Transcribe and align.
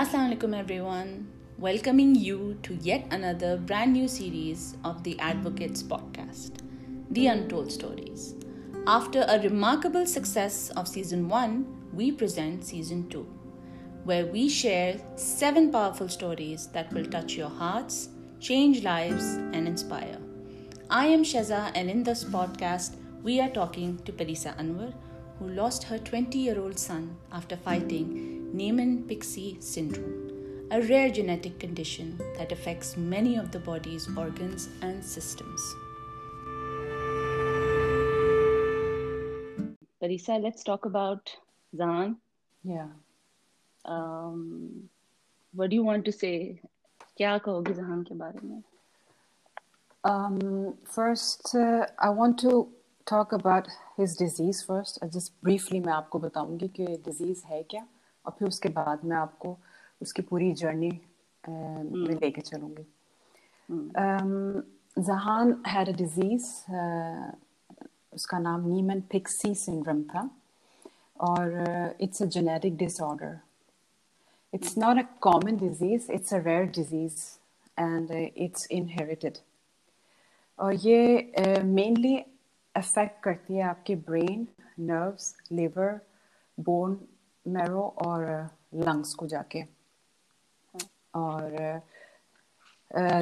Assalamualaikum 0.00 0.56
everyone. 0.56 1.28
Welcoming 1.58 2.14
you 2.14 2.56
to 2.62 2.74
yet 2.76 3.04
another 3.10 3.58
brand 3.58 3.92
new 3.92 4.08
series 4.08 4.78
of 4.82 5.02
the 5.04 5.12
Advocates 5.20 5.82
podcast, 5.82 6.62
The 7.10 7.26
Untold 7.26 7.70
Stories. 7.70 8.34
After 8.86 9.26
a 9.28 9.38
remarkable 9.42 10.06
success 10.06 10.70
of 10.70 10.88
season 10.88 11.28
1, 11.28 11.92
we 11.92 12.12
present 12.12 12.64
season 12.64 13.10
2, 13.10 13.20
where 14.04 14.24
we 14.24 14.48
share 14.48 14.96
7 15.16 15.70
powerful 15.70 16.08
stories 16.08 16.68
that 16.68 16.90
will 16.94 17.04
touch 17.04 17.36
your 17.36 17.50
hearts, 17.50 18.08
change 18.40 18.82
lives 18.82 19.34
and 19.52 19.68
inspire. 19.68 20.16
I 20.88 21.12
am 21.12 21.22
Sheza 21.24 21.72
and 21.74 21.90
in 21.90 22.04
this 22.04 22.24
podcast 22.24 22.96
we 23.22 23.38
are 23.38 23.50
talking 23.50 23.98
to 24.06 24.12
Parisa 24.12 24.56
Anwar 24.56 24.94
who 25.38 25.48
lost 25.48 25.84
her 25.92 25.98
20 25.98 26.38
year 26.38 26.58
old 26.58 26.78
son 26.78 27.16
after 27.32 27.56
fighting 27.56 28.29
Niemann 28.53 29.03
Pick 29.07 29.23
syndrome, 29.23 30.67
a 30.71 30.81
rare 30.81 31.09
genetic 31.09 31.59
condition 31.59 32.17
that 32.37 32.51
affects 32.51 32.95
many 32.95 33.35
of 33.37 33.51
the 33.51 33.59
body's 33.59 34.07
organs 34.17 34.69
and 34.81 35.03
systems. 35.03 35.61
Parisa, 40.01 40.41
let's 40.41 40.63
talk 40.63 40.85
about 40.85 41.35
Zan. 41.75 42.17
Yeah. 42.63 42.87
Um, 43.85 44.89
what 45.53 45.69
do 45.69 45.75
you 45.75 45.83
want 45.83 46.05
to 46.05 46.11
say? 46.11 46.61
क्या 47.17 47.37
कहोगी 47.37 47.73
जहान 47.73 48.03
के 48.03 48.15
बारे 48.15 48.47
में? 48.47 48.63
Um, 50.03 50.73
first, 50.85 51.55
uh, 51.55 51.85
I 51.99 52.09
want 52.09 52.39
to 52.39 52.67
talk 53.05 53.31
about 53.31 53.67
his 53.97 54.15
disease 54.15 54.61
first. 54.63 54.99
Uh, 55.01 55.07
just 55.07 55.33
briefly 55.41 55.85
मैं 55.85 55.93
आपको 55.93 56.19
बताऊंगी 56.19 56.67
कि 56.79 56.87
disease 57.07 57.43
है 57.45 57.63
क्या 57.63 57.85
और 58.26 58.36
फिर 58.38 58.48
उसके 58.48 58.68
बाद 58.68 59.04
मैं 59.04 59.16
आपको 59.16 59.56
उसकी 60.02 60.22
पूरी 60.22 60.52
जर्नी 60.52 60.90
में 61.44 61.82
hmm. 61.82 62.20
लेके 62.20 62.40
चलूँगी। 62.40 62.84
जहान 65.02 65.62
हैड 65.66 65.88
अ 65.88 65.92
डिज़ीज़ 65.92 66.44
उसका 68.14 68.38
नाम 68.38 68.68
नीमन 68.68 69.00
पिक्सी 69.00 69.54
सिंड्रोम 69.54 70.02
था। 70.02 70.30
और 71.20 71.96
it's 72.00 72.22
a 72.22 72.26
genetic 72.26 72.76
disorder 72.76 73.38
it's 74.52 74.76
not 74.78 74.98
a 74.98 75.02
common 75.20 75.56
disease 75.56 76.10
it's 76.12 76.34
a 76.34 76.38
rare 76.38 76.64
disease 76.76 77.16
and 77.78 78.10
it's 78.36 78.66
inherited 78.70 79.38
और 80.58 80.74
ये 80.74 81.62
मेनली 81.64 82.16
अफेक्ट 82.74 83.22
करती 83.22 83.54
है 83.54 83.62
आपके 83.62 83.94
brain 84.08 84.46
nerves 84.80 85.34
liver 85.52 86.00
bone 86.58 86.94
marrow 87.46 87.82
और 88.06 88.22
लंग्स 88.74 89.14
को 89.14 89.26
जाके। 89.26 89.62
और 91.14 91.82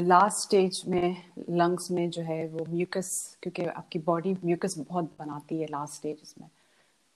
लास्ट 0.03 0.37
uh, 0.37 0.43
स्टेज 0.43 0.83
में 0.89 1.25
लंग्स 1.51 1.91
में 1.91 2.09
जो 2.11 2.23
है 2.23 2.47
वो 2.49 2.65
म्यूकस 2.69 3.37
क्योंकि 3.43 3.65
आपकी 3.65 3.99
बॉडी 3.99 4.33
म्यूकस 4.45 4.79
बहुत 4.79 5.11
बनाती 5.19 5.61
है 5.61 5.67
लास्ट 5.67 5.95
स्टेज 5.95 6.35
में। 6.41 6.49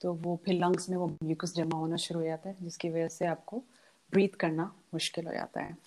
तो 0.01 0.13
वो 0.13 0.39
फिर 0.45 0.55
लंग्स 0.55 0.89
में 0.89 0.97
वो 0.97 1.07
म्यूकस 1.23 1.53
जमा 1.55 1.77
होना 1.77 1.95
शुरू 1.95 2.19
हो 2.19 2.25
जाता 2.25 2.49
है 2.49 2.55
जिसकी 2.61 2.89
वजह 2.89 3.07
से 3.07 3.25
आपको 3.25 3.57
ब्रीथ 4.11 4.35
करना 4.39 4.71
मुश्किल 4.93 5.27
हो 5.27 5.33
जाता 5.33 5.61
है। 5.61 5.77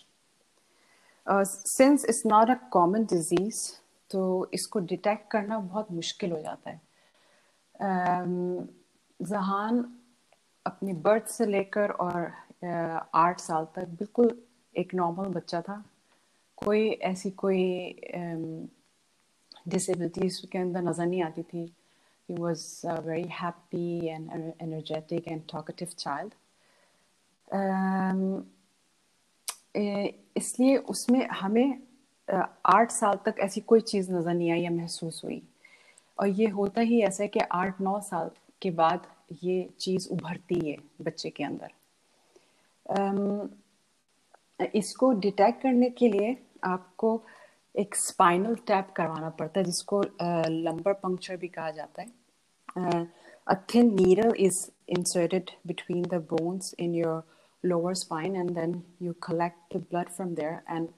Since 1.26 2.04
it's 2.04 2.22
not 2.26 2.50
a 2.50 2.54
common 2.72 3.04
disease 3.04 3.60
तो 4.10 4.50
इसको 4.54 4.78
डिटेक्ट 4.78 5.30
करना 5.30 5.58
बहुत 5.58 5.92
मुश्किल 5.92 6.32
हो 6.32 6.40
जाता 6.40 6.70
है। 6.70 6.80
Um, 7.76 8.66
जहान 9.20 9.95
अपनी 10.66 10.92
बर्थ 11.04 11.26
से 11.28 11.46
लेकर 11.46 11.90
और 11.90 12.30
आठ 13.14 13.40
साल 13.40 13.64
तक 13.76 13.88
बिल्कुल 13.98 14.30
एक 14.74 14.94
नॉर्मल 14.94 15.28
बच्चा 15.34 15.60
था। 15.62 15.82
कोई 16.58 16.88
ऐसी 17.04 17.30
कोई 17.42 17.62
डिसेबिलिटी 19.68 20.26
उसके 20.26 20.58
अंदर 20.58 20.82
नज़र 20.82 21.06
नहीं 21.06 21.22
आती 21.22 21.42
थी। 21.44 21.64
He 22.28 22.34
was 22.36 22.64
very 23.06 23.28
happy 23.32 24.06
and 24.06 24.30
energetic 24.62 25.28
and 25.28 25.42
talkative 25.52 25.88
child 25.98 26.34
इसलिए 30.36 30.76
उसमें 30.90 31.26
हमें 31.28 31.78
आठ 32.66 32.90
साल 32.90 33.18
तक 33.26 33.36
ऐसी 33.40 33.60
कोई 33.62 33.80
चीज़ 33.82 34.10
नज़र 34.12 34.34
नहीं 34.34 34.50
आई 34.52 34.60
या 34.60 34.70
महसूस 34.70 35.20
हुई। 35.24 35.42
और 36.18 36.28
ये 36.28 36.46
होता 36.48 36.80
ही 36.80 37.00
ऐसा 37.02 37.22
है 37.22 37.28
कि 37.28 37.40
आठ 37.52 37.80
नौ 37.80 38.00
साल 38.02 38.30
के 38.62 38.70
बाद 38.72 39.06
ये 39.30 39.68
चीज़ 39.80 40.08
उभरती 40.12 40.58
है 40.68 40.76
बच्चे 41.02 41.30
के 41.30 41.44
अंदर। 41.44 41.70
इसको 44.74 45.12
डिटेक्ट 45.12 45.62
करने 45.62 45.90
के 45.90 46.08
लिए 46.08 46.36
आपको 46.64 47.22
एक 47.74 47.94
स्पाइनल 47.96 48.54
टैप 48.66 48.92
करवाना 48.96 49.28
पड़ता 49.38 49.60
है 49.60 49.64
जिसको 49.64 50.02
लंबर 50.22 50.92
पंक्चर 50.92 51.36
भी 51.36 51.48
कहा 51.48 51.70
जाता 51.70 52.02
है। 52.02 52.08
A 53.46 53.54
thin 53.74 53.94
needle 53.94 54.32
is 54.38 54.58
inserted 54.88 55.50
between 55.66 56.02
the 56.02 56.14
bones 56.30 56.74
in 56.80 56.94
your 56.94 57.22
lower 57.64 57.94
spine 57.94 58.36
and 58.36 58.50
then 58.50 58.82
you 59.02 59.12
collect 59.22 59.76
the 59.76 59.80
blood 59.90 60.08
from 60.08 60.34
there 60.34 60.60
and 60.70 60.88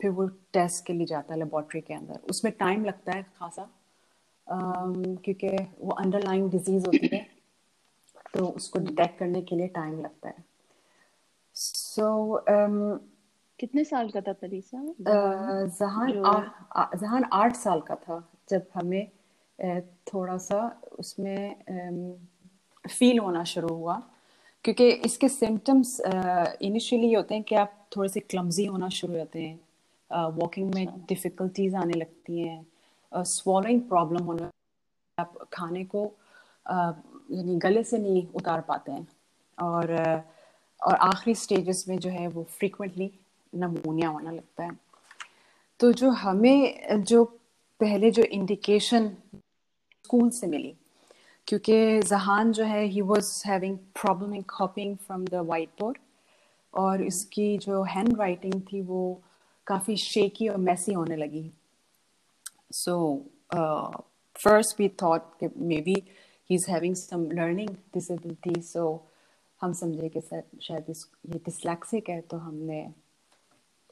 फिर 0.00 0.10
वो 0.10 0.26
टेस्ट 0.52 0.86
के 0.86 0.92
लिए 0.92 1.06
जाता 1.06 1.34
है 1.34 1.38
लेबॉर्ट्री 1.40 1.80
के 1.80 1.94
अंदर। 1.94 2.20
उसमें 2.30 2.52
टाइम 2.60 2.84
लगता 2.84 3.12
है 3.12 3.22
खासा 3.38 3.68
um, 4.46 5.22
क्योंकि 5.24 5.48
वो 5.80 5.90
अंडरलाइंग 5.94 6.50
डिज़ीज़ 6.50 6.86
होती 6.86 7.08
है। 7.12 7.26
तो 8.34 8.46
उसको 8.46 8.78
डिटेक्ट 8.78 9.18
करने 9.18 9.42
के 9.42 9.56
लिए 9.56 9.66
टाइम 9.68 10.00
लगता 10.00 10.28
है। 10.28 10.44
सो 11.54 12.02
so, 12.02 12.40
um, 12.40 12.98
कितने 13.60 13.84
साल 13.84 14.10
का 14.10 14.20
था 14.20 14.32
परीसा 14.32 14.94
जहान 15.66 16.12
जहान 17.00 17.24
आठ 17.32 17.56
साल 17.56 17.80
का 17.80 17.94
था 17.94 18.28
जब 18.48 18.66
हमें 18.74 19.08
थोड़ा 19.84 20.36
सा 20.36 20.80
उसमें 20.98 21.54
फील 22.90 23.18
होना 23.18 23.44
शुरू 23.44 23.68
हुआ। 23.68 24.02
क्योंकि 24.64 24.90
इसके 24.90 25.28
सिम्टम्स 25.28 26.00
इनिशियली 26.62 27.12
होते 27.12 27.34
हैं 27.34 27.44
कि 27.44 27.54
आप 27.54 27.88
थोड़े 27.96 28.08
से 28.08 28.20
क्लमजी 28.20 28.64
होना 28.64 28.88
शुरू 28.88 29.18
होते 29.18 29.42
हैं। 29.42 29.60
वॉकिंग 30.28 30.74
में 30.74 30.86
डिफ़िकल्टीज 31.08 31.74
आने 31.74 31.92
लगती 31.92 32.40
हैं। 32.40 32.66
स्वॉलोइंग 33.14 33.80
प्रॉब्लम 33.80 34.24
होने 34.24 34.46
आप 35.18 35.48
खाने 35.52 35.84
को 35.84 36.12
यानी 37.30 37.56
गले 37.56 37.82
से 37.84 37.98
नहीं 37.98 38.26
उतार 38.34 38.60
पाते 38.60 38.92
हैं। 38.92 39.06
और 39.58 39.92
और 40.80 40.94
आखिरी 40.94 41.34
स्टेजेस 41.34 41.84
में 41.88 41.98
जो 41.98 42.10
है 42.10 42.26
वो 42.28 42.42
फ्रीक्वेंटली 42.50 43.10
नमोनिया 43.52 44.08
होना 44.08 44.30
लगता 44.30 44.64
है। 44.64 44.70
तो 45.80 45.92
जो 45.92 46.10
हमें, 46.10 47.02
जो 47.04 47.24
पहले 47.80 48.10
जो 48.10 48.22
इंडिकेशन 48.22 49.08
स्कूल 50.04 50.30
से 50.30 50.46
मिली, 50.46 50.74
क्योंकि 51.48 52.00
जहान 52.00 52.52
जो 52.52 52.64
है 52.64 52.84
he 52.84 53.00
was 53.00 53.42
having 53.46 53.76
problem 54.00 54.34
in 54.34 54.42
coping 54.48 54.96
from 54.96 55.24
the 55.24 55.34
white 55.46 55.70
board 55.80 55.98
और 56.74 57.02
इसकी 57.02 57.56
जो 57.58 57.82
हैंड 57.84 58.18
राइटिंग 58.18 58.60
थी 58.62 58.80
वो 58.82 59.20
काफ़ी 59.66 59.96
शेकी 59.96 60.48
और 60.48 60.56
मैसी 60.56 60.92
होने 60.92 61.16
लगी। 61.16 61.50
So 62.72 62.94
first 64.36 64.80
we 64.80 64.88
thought 65.02 65.44
maybe 65.80 65.94
is 66.54 66.70
having 66.70 66.94
some 66.96 67.30
learning 67.30 67.68
disability 67.68 68.60
so 68.62 68.84
हम 69.62 69.72
समझे 69.72 70.08
कि 70.08 70.20
शायद 70.62 70.84
इस 70.88 71.08
ये 71.26 71.38
डिसलैक्सिक 71.38 72.08
है 72.08 72.20
तो 72.20 72.36
हमने 72.36 72.80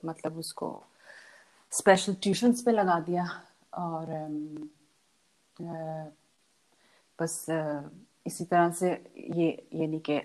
मतलब 0.05 0.39
उसको 0.39 0.85
स्पेशल 1.73 2.15
ट्यूशन्स 2.15 2.63
पे 2.63 2.71
लगा 2.71 3.01
दिया 3.01 3.25
और 3.75 4.11
आ, 5.61 6.05
बस 7.21 7.51
आ, 7.51 7.83
इसी 8.27 8.45
तरह 8.45 8.71
से 8.71 8.91
ये 9.17 9.69
यानी 9.75 10.03
कि 10.11 10.21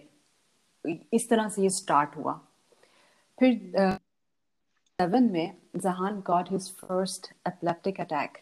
इस 1.13 1.30
तरह 1.30 1.50
से 1.50 1.62
ये 1.62 1.69
स्टार्ट 1.69 2.15
हुआ। 2.18 2.33
फिर 3.39 3.71
सेवन 5.00 5.31
में 5.31 5.57
Zahan 5.75 6.21
got 6.21 6.51
his 6.51 6.71
first 6.75 7.31
epileptic 7.48 8.01
attack 8.01 8.38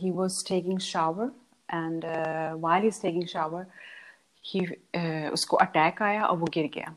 he 0.00 0.10
was 0.10 0.48
taking 0.48 0.78
shower 0.78 1.30
and 1.70 2.04
while 2.60 2.82
he 2.82 2.88
is 2.88 3.02
taking 3.02 3.26
shower 3.26 3.66
he 4.44 4.60
उसको 5.28 5.56
अटैक 5.56 6.02
आया 6.02 6.24
और 6.26 6.36
वो 6.36 6.46
गिर 6.46 6.70
गया 6.74 6.94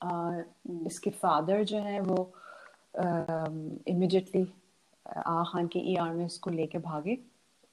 uh, 0.00 0.86
इसके 0.86 1.10
फादर 1.10 1.64
जो 1.64 1.78
है 1.78 2.00
वो 2.00 2.32
इमिडिएटली 3.88 4.44
uh, 4.44 5.22
आ 5.26 5.42
खान 5.44 5.66
के 5.66 5.78
ई 5.78 5.96
आर 5.96 6.12
में 6.14 6.26
इसको 6.26 6.50
लेके 6.50 6.78
भागे 6.78 7.18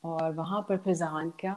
और 0.03 0.33
वहाँ 0.33 0.65
पर 0.69 0.77
फिर 0.77 0.95
जहान 0.95 1.29
का 1.29 1.55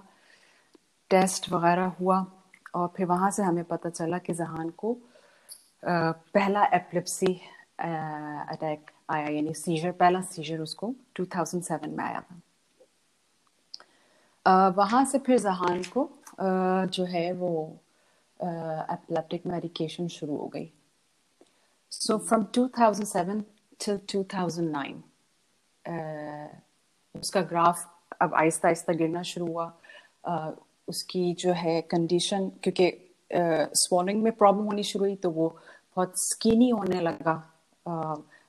टेस्ट 1.11 1.53
वगैरह 1.53 1.93
हुआ 2.01 2.27
और 2.75 2.93
फिर 2.97 3.07
वहाँ 3.07 3.31
से 3.31 3.43
हमें 3.43 3.65
पता 3.65 3.91
चला 3.91 4.19
कि 4.19 4.33
जहान 4.35 4.71
को 4.71 4.93
uh, 4.93 6.15
पहला 6.35 6.65
एपिलिप्सी 6.65 7.41
अटैक 7.81 8.91
आया 9.11 9.29
यानी 9.29 9.55
सीजर 9.55 9.91
पहला 9.91 10.21
सीजर 10.21 10.61
उसको 10.61 10.95
2007 11.21 11.87
में 11.89 12.05
आया 12.05 12.21
था। 12.21 12.41
वहाँ 14.47 15.05
से 15.05 15.19
फिर 15.19 15.39
जहान 15.39 15.83
को 15.97 16.09
जो 16.41 17.05
है 17.05 17.33
वो 17.33 17.51
एपिलेप्टिक 18.43 19.47
मेडिकेशन 19.47 20.09
शुरू 20.09 20.37
हो 20.37 20.47
गई। 20.55 20.71
So 21.93 22.19
from 22.19 22.47
2007 22.57 23.45
till 23.79 23.99
2009 24.13 24.95
uh, 25.85 26.49
उसका 27.15 27.41
ग्राफ 27.43 27.85
अब 28.21 28.35
आहिस्ता 28.35 28.69
आहिस्ता 28.69 28.93
गिरना 28.93 29.23
शुरू 29.23 29.47
हुआ। 29.47 29.67
उसकी 30.89 31.33
जो 31.39 31.53
है 31.53 31.81
कंडीशन 31.91 32.49
क्योंकि 32.63 32.91
स्वॉलिंग 33.83 34.23
में 34.23 34.33
प्रॉब्लम 34.33 34.65
होनी 34.65 34.83
शुरू 34.83 35.05
हुई 35.05 35.15
तो 35.15 35.31
वो 35.31 35.49
बहुत 35.97 36.13
स्किनी 36.17 36.69
होने 36.71 37.01
लगा। 37.01 37.37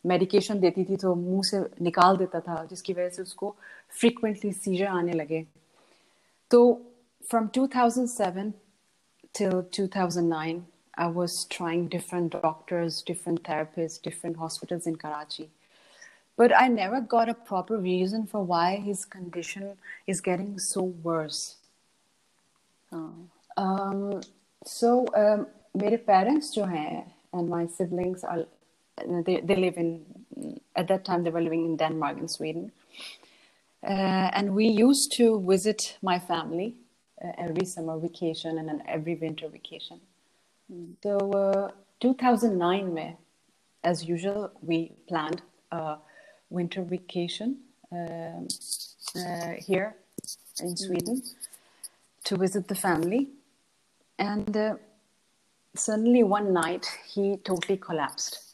मेडिकेशन 0.05 0.59
देती 0.59 0.83
थी 0.85 0.95
तो 0.95 1.13
मुँह 1.15 1.41
से 1.45 1.59
निकाल 1.81 2.17
देता 2.17 2.39
था 2.39 2.63
जिसकी 2.65 2.93
वजह 2.93 3.09
से 3.09 3.21
उसको 3.21 3.55
फ्रीक्वेंटली 3.99 4.51
सीजर 4.51 4.87
आने 4.87 5.13
लगे। 5.13 5.45
So 6.51 6.81
from 7.27 7.49
2007 7.49 8.55
till 9.33 9.63
2009, 9.63 10.65
I 10.97 11.07
was 11.07 11.45
trying 11.45 11.87
different 11.87 12.31
doctors, 12.41 13.01
different 13.03 13.43
therapists, 13.43 14.01
different 14.01 14.37
hospitals 14.37 14.87
in 14.87 14.95
Karachi. 14.95 15.49
But 16.35 16.55
I 16.55 16.67
never 16.67 17.01
got 17.01 17.29
a 17.29 17.33
proper 17.33 17.77
reason 17.77 18.25
for 18.25 18.43
why 18.43 18.77
his 18.77 19.05
condition 19.05 19.77
is 20.07 20.21
getting 20.21 20.57
so 20.57 20.81
worse. 20.83 21.57
Oh. 22.91 23.13
Um, 23.55 24.21
so, 24.65 25.05
um, 25.15 25.47
my 25.75 25.97
parents 25.97 26.55
jo 26.55 26.63
and 26.63 27.49
my 27.49 27.67
siblings, 27.67 28.23
are, 28.23 28.45
they, 29.05 29.41
they 29.41 29.55
live 29.55 29.77
in, 29.77 30.05
at 30.75 30.87
that 30.87 31.05
time, 31.05 31.23
they 31.23 31.29
were 31.29 31.41
living 31.41 31.65
in 31.65 31.77
Denmark 31.77 32.17
and 32.17 32.31
Sweden. 32.31 32.71
Uh, 33.83 34.29
and 34.33 34.53
we 34.53 34.67
used 34.67 35.13
to 35.13 35.41
visit 35.47 35.97
my 36.01 36.19
family 36.19 36.75
uh, 37.23 37.31
every 37.37 37.65
summer 37.65 37.97
vacation 37.97 38.57
and 38.57 38.67
then 38.67 38.83
every 38.87 39.15
winter 39.15 39.47
vacation. 39.47 39.99
So, 41.01 41.17
uh, 41.31 41.71
2009 41.99 42.93
में, 42.93 43.15
as 43.83 44.05
usual, 44.05 44.51
we 44.61 44.91
planned 45.07 45.41
a 45.71 45.97
winter 46.49 46.83
vacation 46.83 47.57
um, 47.91 48.47
uh, 49.15 49.53
here 49.57 49.95
in 50.61 50.77
Sweden 50.77 51.23
to 52.25 52.37
visit 52.37 52.67
the 52.67 52.75
family. 52.75 53.29
And 54.17 54.55
uh, 54.55 54.75
suddenly 55.75 56.23
one 56.23 56.53
night 56.53 56.85
he 57.07 57.37
totally 57.37 57.77
collapsed. 57.77 58.53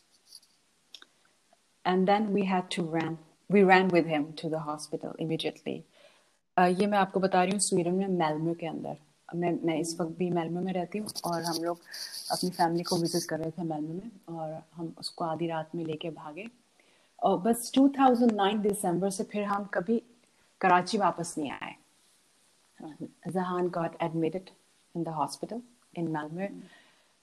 And 1.83 2.07
then 2.07 2.33
we 2.33 2.45
had 2.45 2.69
to 2.71 2.83
run. 2.83 3.17
Ran 3.49 3.89
with 3.89 4.05
him 4.07 4.33
to 4.33 4.49
the 4.49 4.59
hospital 4.59 5.15
immediately. 5.19 5.83
Uh, 6.57 6.67
ये 6.79 6.87
मैं 6.87 6.97
आपको 6.97 7.19
बता 7.19 7.43
रही 7.43 7.51
हूँ 7.51 7.59
Sweden 7.59 7.93
में 7.93 8.07
मेलम्यू 8.07 8.53
के 8.59 8.67
अंदर। 8.67 8.97
मैं 9.35 9.51
मैं 9.65 9.77
इस 9.79 9.99
वक्त 9.99 10.17
भी 10.17 10.29
मेलमो 10.29 10.61
में 10.61 10.71
रहती 10.73 10.97
हूँ 10.97 11.07
और 11.25 11.43
हम 11.43 11.63
लोग 11.63 11.79
अपनी 12.31 12.49
फैमिली 12.49 12.83
को 12.83 12.97
विज़िट 12.97 13.23
कर 13.29 13.39
रहे 13.39 13.51
थे 13.51 13.63
मेलमो 13.63 13.93
में 13.93 14.37
और 14.37 14.61
हम 14.75 14.93
उसको 14.99 15.25
आधी 15.25 15.47
रात 15.47 15.75
में 15.75 15.83
लेके 15.85 16.09
भागे। 16.09 16.47
और 17.19 17.37
बस 17.41 17.71
2009 17.77 18.57
दिसंबर 18.61 19.09
से 19.09 19.23
फिर 19.23 19.43
हम 19.43 19.65
कभी 19.73 20.01
कराची 20.61 20.97
वापस 20.97 21.35
नहीं 21.37 21.51
आए। 21.51 21.75
Zahan 23.27 23.69
got 23.69 24.01
admitted 24.03 24.49
in 24.95 25.03
the 25.03 25.07
hospital 25.07 25.61
in 25.97 26.07
Malmo 26.11 26.47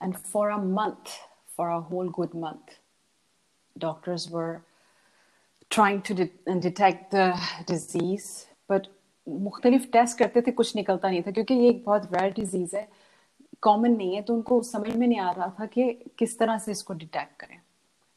and 0.00 0.14
for 0.14 0.50
a 0.50 0.56
month 0.56 1.18
for 1.56 1.68
a 1.68 1.78
whole 1.90 2.08
good 2.18 2.36
month 2.36 2.78
doctors 3.76 4.30
were 4.32 4.60
trying 5.76 6.00
to 6.08 6.16
de- 6.18 6.60
detect 6.60 7.14
the 7.14 7.26
disease, 7.70 8.26
but 8.72 8.80
मुख्तलिफ़ 9.28 9.86
टेस्ट 9.86 10.18
करते 10.18 10.40
थे 10.40 10.50
कुछ 10.50 10.76
निकलता 10.76 11.10
नहीं 11.10 11.22
था 11.22 11.30
क्योंकि 11.30 11.54
ये 11.54 11.68
एक 11.68 11.84
बहुत 11.84 12.14
रेयर 12.14 12.32
डिज़ीज़ 12.32 12.76
है। 12.76 12.88
कॉमन 13.60 13.90
नहीं 13.90 14.14
है 14.14 14.22
तो 14.22 14.34
उनको 14.34 14.62
समझ 14.62 14.96
में 14.96 15.06
नहीं 15.06 15.18
आ 15.18 15.30
रहा 15.30 15.52
था 15.60 15.66
कि 15.66 15.92
किस 16.18 16.38
तरह 16.38 16.58
से 16.58 16.72
इसको 16.72 16.94
डिटेक्ट 16.94 17.40
करें। 17.40 17.60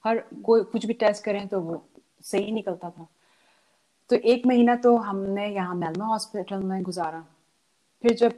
हर 0.03 0.23
कोई 0.43 0.63
कुछ 0.63 0.85
भी 0.85 0.93
टेस्ट 0.93 1.23
करें 1.23 1.47
तो 1.47 1.59
वो 1.59 1.85
सही 2.21 2.51
निकलता 2.51 2.89
था। 2.89 3.07
तो 4.09 4.15
एक 4.15 4.47
महीना 4.47 4.75
तो 4.75 4.97
हमने 4.97 5.49
यहाँ 5.49 5.75
मेलमा 5.75 6.05
हॉस्पिटल 6.05 6.57
में 6.57 6.83
गुजारा। 6.83 7.25
फिर 8.01 8.13
जब 8.13 8.33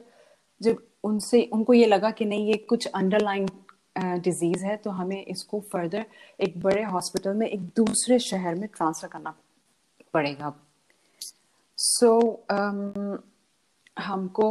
जब 0.61 0.83
उनसे 1.03 1.49
उनको 1.53 1.73
ये 1.73 1.85
लगा 1.85 2.11
कि 2.11 2.25
नहीं 2.25 2.47
ये 2.47 2.57
कुछ 2.57 2.87
अंडरलाइन 2.87 3.49
डिज़ीज़ 3.97 4.65
है 4.65 4.75
तो 4.77 4.89
हमें 4.89 5.25
इसको 5.25 5.59
फर्दर 5.71 6.05
एक 6.39 6.59
बड़े 6.61 6.83
हॉस्पिटल 6.83 7.33
में 7.33 7.47
एक 7.47 7.61
दूसरे 7.77 8.19
शहर 8.19 8.55
में 8.55 8.67
ट्रांसफ़र 8.69 9.09
करना 9.09 9.35
पड़ेगा। 10.13 10.53
सो 11.77 12.09
so, 12.09 12.57
um, 12.57 13.17
हमको 13.99 14.47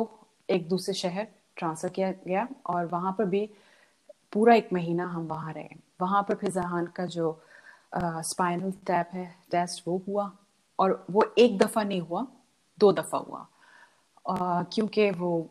एक 0.51 0.69
दूसरे 0.69 0.95
शहर 0.95 1.27
ट्रांसफ़र 1.57 1.89
किया 1.89 2.11
गया 2.27 2.49
और 2.67 2.87
वहाँ 2.87 3.13
पर 3.19 3.25
भी 3.25 3.49
पूरा 4.33 4.55
एक 4.55 4.73
महीना 4.73 5.07
हम 5.07 5.27
वहाँ 5.27 5.53
रहे। 5.53 5.69
वहाँ 6.01 6.23
पर 6.23 6.35
फिर 6.35 6.51
जहान 6.51 6.87
का 6.87 7.07
जो 7.07 7.43
स्पाइनल 7.97 8.71
uh, 8.71 8.87
टैप 8.87 9.11
है 9.13 9.27
टेस्ट 9.51 9.83
वो 9.89 10.03
हुआ 10.09 10.31
और 10.79 11.07
वो 11.11 11.35
एक 11.39 11.59
दफ़ा 11.59 11.83
नहीं 11.83 12.01
हुआ 12.01 12.27
दो 12.79 12.93
दफ़ा 12.93 13.19
हुआ। 13.19 13.47
uh, 14.31 14.65
क्योंकि 14.75 15.11
वो 15.11 15.51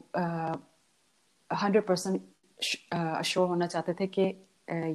हंड्रेड 1.49 1.85
परसेंट 1.87 2.21
अश्योर 2.91 3.47
होना 3.47 3.67
चाहते 3.67 3.93
थे 3.93 4.07
कि 4.19 4.21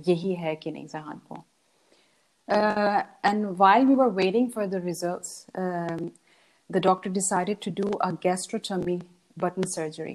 यही 0.09 0.35
है 0.35 0.55
कि 0.57 0.71
नहीं 0.71 0.87
जहान 0.87 1.21
को। 1.29 1.45
And 3.25 3.47
while 3.57 3.87
we 3.87 3.95
were 3.95 4.09
waiting 4.23 4.51
for 4.51 4.67
the 4.67 4.85
results 4.85 5.47
the 6.71 6.81
doctor 6.81 7.11
decided 7.15 7.59
to 7.63 7.71
do 7.71 7.87
a 8.01 8.09
gastrotomy 8.25 8.93
button 9.37 9.65
surgery. 9.71 10.15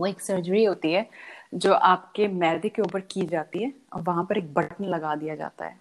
वो 0.00 0.06
एक 0.06 0.20
सर्जरी 0.20 0.64
होती 0.64 0.92
है, 0.92 1.08
जो 1.54 1.72
आपके 1.72 2.28
मैदे 2.28 2.68
के 2.68 2.82
ऊपर 2.82 3.00
की 3.00 3.26
जाती 3.26 3.62
है 3.64 3.72
और 3.92 4.02
वहाँ 4.02 4.24
पर 4.24 4.38
एक 4.38 4.52
बटन 4.54 4.84
लगा 4.84 5.14
दिया 5.14 5.34
जाता 5.36 5.64
है। 5.64 5.78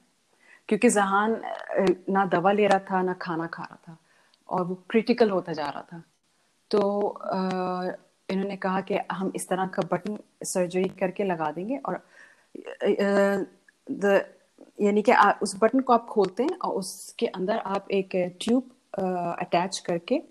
क्योंकि 0.70 0.90
जहान 0.90 1.42
ना 2.10 2.26
दवा 2.26 2.52
ले 2.52 2.68
रहा 2.68 2.80
था, 2.80 3.02
ना 3.02 3.14
खाना 3.14 3.48
खा 3.48 3.64
रहा 3.64 3.78
था 3.88 3.98
और 4.50 4.66
वो 4.66 4.76
क्रिटिकल 4.90 5.30
होता 5.30 5.54
जा 5.54 5.70
रहा 5.70 5.82
था। 5.94 6.04
तो 6.72 6.80
इन्होंने 8.32 8.56
कहा 8.58 8.82
कि 8.82 9.00
हम 9.12 9.32
इस 9.36 9.48
तरह 9.50 9.66
का 9.68 9.88
बटन 9.92 10.18
सर्जरी 10.46 10.90
करके 11.00 11.24
लगा 11.24 11.52
देंगे 11.52 11.78
और 11.80 12.02
यानी 14.80 15.02
कि 15.02 15.14
उस 15.42 15.56
बटन 15.62 15.80
को 15.80 15.94
आप 15.94 16.06
खोलते 16.08 16.44
हैं 16.44 16.58
और 16.60 16.76
उसके 16.76 17.28
अंदर 17.30 17.58
आप 17.68 17.88
एक 17.92 18.16
ट्यूब 18.42 18.70
अटैच 19.40 19.80
करके 19.80 20.22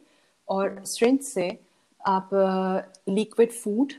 और 0.49 0.83
स्ट्रेंथ 0.87 1.19
से 1.25 1.49
आप 2.01 2.31
लिक्विड 3.09 3.53
फ़ूड 3.53 3.93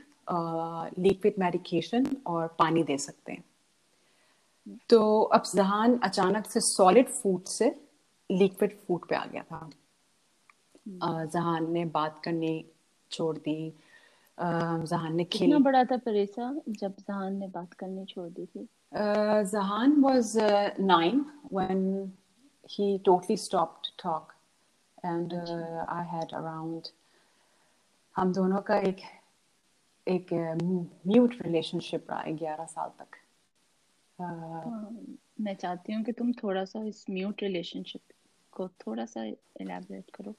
लिक्विड 0.99 1.33
मेडिकेशन 1.39 2.05
और 2.27 2.47
पानी 2.59 2.83
दे 2.83 2.97
सकते 2.97 3.31
हैं 3.31 3.43
तो 4.89 5.21
अब 5.33 5.43
जहान 5.55 5.97
अचानक 6.03 6.45
से 6.45 6.59
सॉलिड 6.61 7.07
फ़ूड 7.11 7.45
से 7.49 7.75
लिक्विड 8.29 8.77
फ़ूड 8.77 9.07
पे 9.09 9.15
आ 9.15 9.25
गया 9.25 9.43
था 9.43 9.69
हम्म। 10.87 11.25
जहान 11.27 11.71
ने 11.71 11.85
बात 11.87 12.21
करनी 12.23 12.53
छोड़ 13.11 13.37
दी 13.37 13.73
जहान 14.41 15.15
ने 15.15 15.23
खेल 15.23 15.57
बड़ा 15.63 15.83
था 15.83 15.97
परेसा 15.97 16.53
जब 16.69 16.95
जहान 16.99 17.35
ने 17.35 17.47
बात 17.47 17.73
करनी 17.73 18.05
छोड़ 18.05 18.29
दी 18.29 18.45
थी? 18.45 18.67
Zahan 19.51 20.01
was 20.01 20.33
nine 20.79 21.25
when 21.53 22.11
he 22.69 22.97
totally 23.05 23.37
stopped 23.37 23.87
talk 24.03 24.33
and 25.05 25.33
I 25.89 26.05
had 26.07 26.33
around 26.33 26.87
हम 28.15 28.33
दोनों 28.33 28.61
का 28.61 28.77
एक 28.77 29.01
एक 30.07 30.33
म्यूट 31.07 31.35
रिलेशनशिप 31.41 32.11
रहा 32.11 32.19
है 32.19 32.33
ग्यारह 32.37 32.65
साल 32.65 32.89
तक। 32.99 33.17
हाँ, 34.19 34.91
मैं 35.41 35.55
चाहती 35.55 35.93
हूँ 35.93 36.03
कि 36.03 36.11
तुम 36.11 36.31
थोड़ा 36.33 36.63
सा 36.65 36.83
इस 36.85 37.05
म्यूट 37.09 37.43
रिलेशनशिप 37.43 38.01
को 38.51 38.67
थोड़ा 38.67 39.05
सा 39.05 39.23
इलेबोरेट 39.25 40.11
करो। 40.15 40.35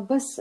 बस 0.00 0.36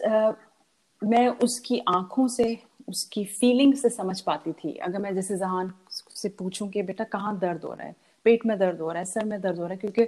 मैं 1.04 1.28
उसकी 1.28 1.82
आँखों 1.88 2.28
से 2.28 2.60
उसकी 2.88 3.26
फीलिंग 3.26 3.74
से 3.74 3.90
समझ 3.90 4.22
पाती 4.22 4.52
थी। 4.52 4.74
अगर 4.74 5.00
मैं 5.00 5.16
जैसे 5.16 5.38
जहान 5.38 5.74
से 5.92 6.30
पूछूँ 6.30 6.70
कि 6.70 6.84
बेटा 6.84 7.04
कहाँ 7.04 7.40
दर्द 7.40 7.64
हो 7.64 7.74
रहा 7.74 7.88
है? 7.88 7.96
पेट 8.24 8.46
में 8.46 8.60
दर्द 8.60 8.80
हो 8.80 8.90
रहा 8.90 9.00
है? 9.00 9.06
सर 9.06 9.26
में 9.26 9.42
दर्द 9.42 9.58
हो 9.58 9.64
रहा 9.64 9.72
है? 9.72 9.78
क्योंकि 9.78 10.04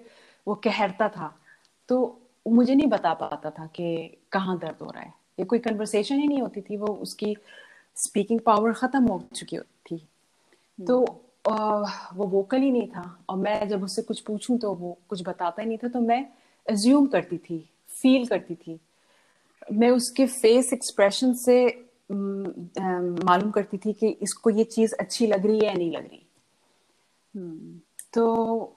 वो 0.48 0.56
कहरता 0.56 1.10
था। 1.10 1.40
तो 1.90 2.22
मुझे 2.48 2.76
नहीं 2.76 2.88
बता 2.88 3.14
पाता 3.14 3.50
था 3.50 3.66
कि 3.66 4.18
कहाँ 4.32 4.58
दर्द 4.60 4.76
हो 4.82 4.92
रहा 4.92 5.04
है। 5.04 5.14
ये 5.40 5.46
कोई 5.46 5.60
कन्वर्सेशन 5.60 6.16
ही 6.16 6.28
नहीं 6.28 6.42
होती 6.42 6.62
थी। 6.62 6.78
वो 6.78 6.88
उसकी 6.88 7.38
स्पीकिंग 7.96 8.40
पावर 8.40 8.74
ख़त्म 8.74 9.08
हो 9.08 9.24
चुकी 9.36 9.58
थी। 9.60 10.08
तो 10.88 11.24
आ, 11.50 11.84
वो 12.14 12.26
वोकल 12.26 12.58
ही 12.58 12.72
नहीं 12.72 12.88
था। 12.88 13.26
और 13.30 13.38
मैं 13.38 13.68
जब 13.68 13.84
उससे 13.84 14.02
कुछ 14.02 14.20
पूछूँ 14.20 14.58
तो 14.58 14.74
वो 14.74 14.98
कुछ 15.10 15.22
बताता 15.28 15.62
ही 15.62 15.68
नहीं 15.68 15.78
था। 15.78 15.88
तो 15.88 16.00
मैं 16.00 16.26
एज्यूम 16.70 17.08
करती 17.08 17.38
थी 17.38 17.70
फील 17.88 18.26
करती 18.26 18.56
थी 18.56 18.80
मैं 19.72 19.90
उसके 19.90 20.26
फेस 20.26 20.74
एक्सप्रेशन 20.74 21.34
से 21.34 21.66
मालूम 22.12 23.52
करती 23.52 23.78
थी 23.78 23.94
कि 23.94 24.08
इसको 24.22 24.50
ये 24.50 24.64
चीज़ 24.64 24.94
अच्छी 25.00 25.28
लग 25.28 25.46
रही 25.46 25.60
है 25.60 25.66
या 25.66 25.74
नहीं 25.74 25.92
लग 25.92 26.08
रही। 26.08 26.26
हम्म। 27.36 27.80
तो 28.14 28.76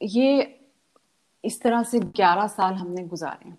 ये 0.00 0.58
इस 1.44 1.60
तरह 1.62 1.82
से 1.82 2.00
ग्यारह 2.00 2.46
साल 2.46 2.74
हमने 2.74 3.04
गुजारे। 3.04 3.52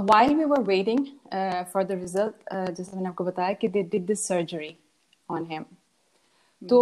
While 0.00 0.34
we 0.34 0.44
were 0.44 0.62
waiting 0.62 1.06
for 1.72 1.84
the 1.84 1.92
result 1.92 2.52
जैसे 2.52 2.96
मैंने 2.96 3.08
आपको 3.08 3.24
बताया 3.24 3.52
कि 3.52 3.68
they 3.68 3.82
did 3.82 4.06
this 4.06 4.26
surgery 4.28 4.76
on 5.30 5.46
him 5.50 5.64
तो 6.62 6.78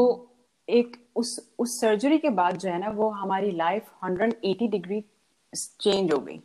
एक 0.68 0.96
उस 1.16 1.38
उस 1.58 1.80
सर्जरी 1.80 2.18
के 2.18 2.30
बाद 2.30 2.56
जो 2.56 2.70
है 2.70 2.78
ना 2.78 2.90
वो 2.90 3.08
हमारी 3.08 3.50
लाइफ 3.50 3.90
180 4.04 4.68
डिग्री 4.70 5.04
चेंज 5.54 6.12
हो 6.12 6.18
गई। 6.18 6.38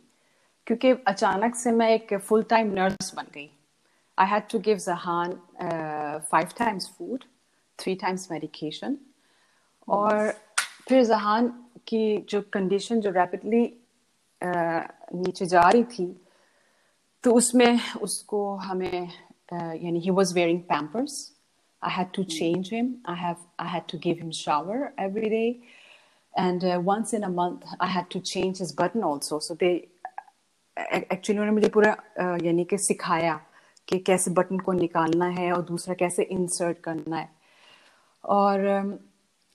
क्योंकि 0.66 0.90
अचानक 1.06 1.54
से 1.54 1.72
मैं 1.72 1.88
एक 1.90 2.14
फुल 2.14 2.42
टाइम 2.42 2.72
नर्स 2.72 3.14
बन 3.14 3.26
गई। 3.34 3.48
I 4.18 4.28
had 4.28 4.42
to 4.50 4.58
give 4.58 4.78
Zahan 4.78 5.32
five 6.30 6.48
times 6.58 6.88
food 6.98 7.24
three 7.78 7.94
times 7.94 8.30
medication 8.32 8.96
और 9.88 10.30
फिर 10.88 11.04
जहान 11.04 11.48
की 11.86 12.16
जो 12.30 12.42
कंडीशन 12.52 13.00
जो 13.00 13.10
रैपिडली 13.10 13.64
uh, 14.40 14.82
नीचे 15.14 15.46
जा 15.46 15.68
रही 15.68 15.84
थी 15.84 16.06
तो 17.24 17.34
उसमें 17.34 17.80
उसको 18.02 18.54
हमें 18.54 19.08
uh, 19.08 19.84
यानी 19.84 20.00
he 20.00 20.10
was 20.10 20.34
wearing 20.34 20.60
Pampers 20.60 21.30
I 21.82 21.88
had 21.88 22.12
to 22.12 22.22
change 22.24 22.68
him. 22.68 22.88
I 23.06 23.14
have 23.14 23.38
I 23.58 23.66
had 23.66 23.88
to 23.88 23.98
give 24.06 24.18
him 24.18 24.32
shower 24.38 24.92
every 24.98 25.28
day, 25.30 25.60
and 26.34 26.64
uh, 26.64 26.80
once 26.82 27.12
in 27.12 27.24
a 27.24 27.28
month 27.28 27.64
I 27.80 27.86
had 27.86 28.08
to 28.10 28.20
change 28.20 28.58
his 28.58 28.72
button 28.72 29.02
also. 29.02 29.38
So 29.38 29.54
they 29.54 29.88
actually 30.76 31.38
उन्होंने 31.38 31.52
मुझे 31.52 31.68
पूरा 31.68 31.96
uh, 32.20 32.44
यानी 32.44 32.64
कि 32.64 32.78
सिखाया 32.78 33.40
कि 33.88 33.98
कैसे 33.98 34.30
button 34.30 34.58
को 34.58 34.72
निकालना 34.72 35.26
है 35.26 35.52
और 35.52 35.62
दूसरा 35.62 35.94
कैसे 35.94 36.22
इंसर्ट 36.22 36.78
करना 36.78 37.16
है। 37.16 37.28
और 38.24 39.00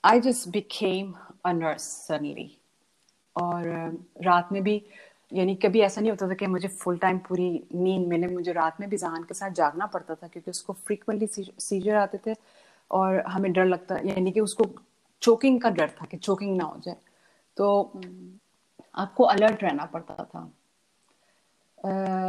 I 0.04 0.20
just 0.20 0.48
became 0.48 1.14
a 1.44 1.52
nurse 1.52 1.82
suddenly 2.06 2.50
और 3.36 3.62
uh, 3.62 4.24
रात 4.24 4.52
में 4.52 4.62
भी 4.62 4.82
यानी 5.32 5.54
कभी 5.54 5.80
ऐसा 5.80 6.00
नहीं 6.00 6.10
होता 6.10 6.28
था 6.28 6.34
कि 6.34 6.46
मुझे 6.46 6.68
फुल 6.68 6.98
टाइम 6.98 7.18
पूरी 7.18 7.50
नींद 7.74 8.06
मिले। 8.08 8.26
मुझे 8.26 8.52
रात 8.52 8.80
में 8.80 8.88
भी 8.90 8.96
जहान 8.96 9.22
के 9.22 9.34
साथ 9.34 9.50
जागना 9.50 9.86
पड़ता 9.86 10.14
था 10.14 10.28
क्योंकि 10.28 10.50
उसको 10.50 10.72
फ्रीक्वेंटली 10.72 11.52
सीजर 11.60 11.94
आते 11.94 12.18
थे 12.26 12.34
और 12.90 13.20
हमें 13.20 13.52
डर 13.52 13.64
लगता 13.64 13.98
यानी 14.04 14.32
कि 14.32 14.40
उसको 14.40 14.64
चोकिंग 15.26 15.60
का 15.60 15.70
डर 15.70 15.90
था 15.90 16.06
कि 16.06 16.16
चोकिंग 16.16 16.56
ना 16.56 16.64
हो 16.64 16.80
जाए। 16.80 16.96
तो 17.56 17.66
आपको 18.94 19.24
अलर्ट 19.24 19.62
रहना 19.62 19.84
पड़ता 19.84 20.24
था। 20.24 20.50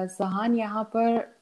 जहान 0.06 0.56
यहाँ 0.56 0.84
पर 0.96 1.38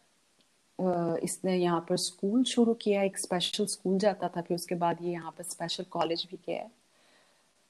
इसने 1.23 1.55
यहाँ 1.57 1.79
पर 1.89 1.97
स्कूल 1.97 2.43
शुरू 2.43 2.73
किया 2.73 3.03
एक 3.03 3.17
स्पेशल 3.17 3.65
स्कूल 3.65 3.97
जाता 3.97 4.27
था 4.27 4.41
फिर 4.41 4.55
उसके 4.55 4.75
बाद 4.75 4.97
ये 5.01 5.11
यहाँ 5.11 5.31
पर 5.31 5.43
स्पेशल 5.43 5.83
कॉलेज 5.83 6.27
भी 6.31 6.37
किया 6.37 6.57
है 6.57 6.71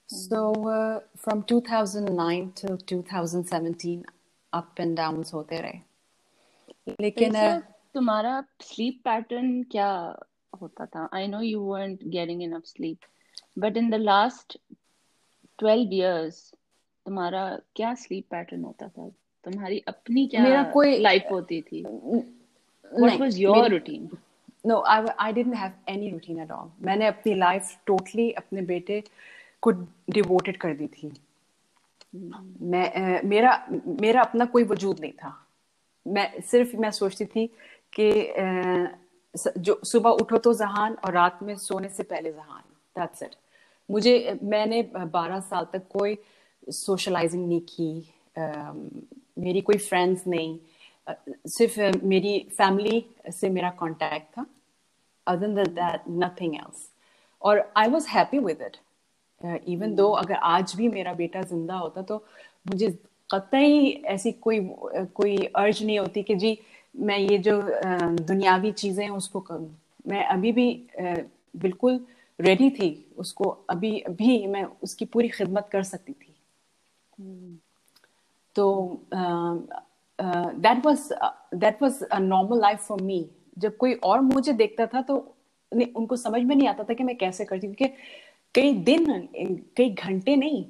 uh, 0.10 1.00
from 1.24 1.44
2009 1.52 2.50
till 2.60 2.78
2017 2.92 4.02
up 4.54 4.82
and 4.84 4.98
downs 5.00 5.34
होते 5.34 5.60
रहे। 5.62 5.80
लेकिन 7.02 7.34
uh, 7.34 7.62
तुम्हारा 7.94 8.44
स्लीप 8.62 9.02
पैटर्न 9.06 9.64
क्या 9.64 9.90
होता 10.62 10.86
था? 10.86 11.10
I 11.14 11.28
know 11.28 11.42
you 11.42 11.60
weren't 11.74 12.02
getting 12.18 12.42
enough 12.50 12.68
sleep 12.74 12.98
but 13.60 13.78
in 13.78 13.90
the 13.90 13.96
last 13.96 14.58
12 15.64 15.90
years 15.94 16.34
तुम्हारा 17.06 17.60
क्या 17.76 17.94
स्लीप 17.94 18.26
पैटर्न 18.32 18.64
होता 18.64 18.88
था? 18.88 19.10
तुम्हारी 19.44 19.84
अपनी 19.88 20.28
क्या 20.28 20.44
मेरा 20.44 20.64
कोई 20.64 20.98
लाइफ 21.00 21.26
होती 21.32 21.62
थी? 21.62 21.84
what 23.00 23.20
was 23.20 23.38
your 23.38 23.70
routine? 23.70 24.08
No 24.68 24.76
I, 24.84 24.98
I 25.02 25.34
didn't 25.34 25.56
have 25.56 25.72
any 25.90 26.12
routine 26.14 26.40
at 26.46 26.52
all. 26.52 26.68
मैंने 26.82 27.08
अपनी 27.08 27.34
लाइफ 27.34 27.78
टोटली 27.86 28.32
अपने 28.32 28.62
बेटे 28.62 29.04
को 29.62 29.72
डिवोटेड 30.10 30.58
कर 30.58 30.74
दी 30.74 30.88
थी। 30.88 31.12
मैं 32.62 33.22
मेरा 33.24 33.68
मेरा 33.88 34.22
अपना 34.22 34.46
कोई 34.46 34.64
वजूद 34.64 35.00
नहीं 35.00 35.12
था। 35.12 35.48
मैं 36.08 36.42
सिर्फ़ 36.42 36.76
मैं 36.76 36.92
सोचती 36.92 37.26
थी 37.26 37.48
कि 38.00 38.10
जो 39.58 39.82
सुबह 39.84 40.10
उठो 40.10 40.38
तो 40.38 40.54
जहान 40.54 40.94
और 41.06 41.14
रात 41.14 41.40
में 41.44 41.56
सोने 41.56 41.90
से 41.90 42.04
पहले 42.04 42.32
जहान। 42.34 42.64
दैट्स 43.00 43.24
इट 43.24 43.36
मुझे 43.90 44.40
मैंने 44.44 44.82
बारह 44.94 45.40
साल 45.42 45.68
तक 45.74 45.88
कोई 45.90 46.18
सोशलाइजिंग 46.68 47.48
नहीं 47.48 47.62
की 47.70 47.90
मेरी 49.40 49.62
कोई 49.62 49.78
फ्रेंड्स 49.80 50.28
नहीं। 50.28 50.58
सिर्फ़ 51.50 52.06
मेरी 52.06 52.38
फैमिली 52.58 53.06
से 53.32 53.50
मेरा 53.50 53.70
कांटेक्ट 53.80 54.28
था। 54.38 54.46
Other 55.28 55.48
than 55.48 55.74
that 55.76 56.02
nothing 56.24 56.56
else 56.56 56.90
और 57.42 57.72
I 57.78 57.90
was 57.90 58.06
happy 58.10 58.40
with 58.40 58.62
it 58.62 58.78
even 59.70 59.96
though 59.96 60.10
अगर 60.14 60.36
आज 60.36 60.74
भी 60.78 60.88
मेरा 60.90 61.14
बेटा 61.14 61.42
ज़िंदा 61.44 61.76
होता 61.76 62.02
तो 62.02 62.16
मुझे 62.68 62.90
कतई 63.30 63.90
ऐसी 64.08 64.32
कोई 64.32 64.60
कोई 65.16 65.38
अर्ज़ 65.38 65.84
नहीं 65.84 66.00
होती 66.00 66.24
कि 66.24 66.36
जी 66.36 66.58
मैं 66.96 67.18
ये 67.18 67.38
जो 67.38 67.62
दुनियावी 67.62 68.72
चीज़ें 68.72 69.04
हैं 69.04 69.12
उसको 69.12 69.40
करूँ। 69.40 69.70
मैं 70.08 70.24
अभी 70.26 70.52
भी 70.52 70.68
बिल्कुल 71.58 72.00
रेडी 72.40 72.70
थी, 72.70 72.90
उसको 73.18 73.50
अभी 73.70 73.92
भी 74.12 74.46
मैं 74.48 74.64
उसकी 74.84 75.06
पूरी 75.06 75.30
खिदमत 75.30 75.70
कर 75.72 75.84
सकती 75.84 76.14
थी। 76.14 76.36
तो 78.56 78.66
that 80.20 80.86
was 80.86 81.10
that 81.56 81.82
was 81.82 82.02
a 82.04 82.20
normal 82.20 82.60
life 82.62 82.80
for 82.80 83.02
me 83.02 83.26
जब 83.58 83.78
कोई 83.78 83.94
और 84.04 84.22
मुझे 84.22 84.54
देखता 84.54 84.86
था 84.86 85.02
तो 85.02 85.16
उनको 85.72 86.16
समझ 86.16 86.42
में 86.42 86.56
नहीं 86.56 86.68
आता 86.68 86.84
था 86.84 86.94
कि 86.94 87.04
मैं 87.04 87.16
कैसे 87.18 87.46
करती 87.46 87.68
क्योंकि 87.68 87.96
कई 88.56 88.74
दिन, 88.74 89.28
कई 89.78 89.90
घंटे 89.90 90.36
नहीं 90.36 90.64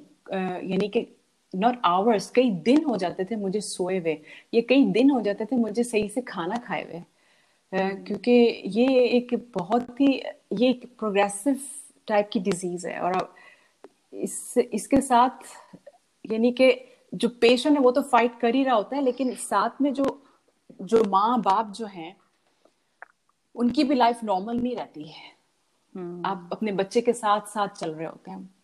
यानी 0.70 0.88
कि 0.88 1.06
नॉट 1.54 1.76
आवर्स 1.84 2.30
कई 2.30 2.50
दिन 2.62 2.84
हो 2.84 2.96
जाते 2.96 3.24
थे 3.24 3.36
मुझे 3.36 3.60
सोए 3.60 3.98
हुए। 3.98 4.18
ये 4.54 4.62
कई 4.62 4.84
दिन 4.92 5.10
हो 5.10 5.20
जाते 5.20 5.44
थे 5.44 5.56
मुझे 5.56 5.84
सही 5.84 6.08
से 6.08 6.20
खाना 6.22 6.56
खाए 6.56 6.82
हुए। 6.84 7.02
क्योंकि 7.72 8.32
ये 8.66 9.04
एक 9.08 9.34
बहुत 9.54 10.00
ही 10.00 10.12
ये 10.52 10.70
एक 10.70 10.84
प्रोग्रेसिव 10.98 11.60
टाइप 12.06 12.30
की 12.32 12.40
डिज़ीज़ 12.40 12.86
है 12.88 13.00
और 13.00 13.34
इस 14.12 14.58
इसके 14.58 15.00
साथ 15.00 15.30
यानी 16.30 16.52
कि 16.52 16.70
जो 17.14 17.28
पेशेंट 17.28 17.76
है 17.76 17.82
वो 17.82 17.90
तो 17.90 18.02
फाइट 18.02 18.38
कर 18.40 18.54
ही 18.54 18.64
रहा 18.64 18.74
होता 18.74 18.96
है 18.96 19.02
लेकिन 19.02 19.34
साथ 19.34 19.82
में 19.82 19.92
जो 19.92 20.22
जो 20.82 21.04
माँ 21.04 21.42
बाप 21.42 21.72
जो 21.72 21.86
हैं 21.86 22.16
उनकी 23.54 23.84
भी 23.84 23.94
लाइफ 23.94 24.24
नॉर्मल 24.24 24.56
नहीं 24.56 24.76
रहती 24.76 25.08
है। 25.08 25.36
हम्म। 25.94 26.26
आप 26.26 26.48
अपने 26.52 26.72
बच्चे 26.72 27.00
के 27.00 27.12
साथ 27.12 27.40
साथ 27.40 27.68
चल 27.68 27.90
रहे 27.90 28.06
होते 28.06 28.30
हैं। 28.30 28.54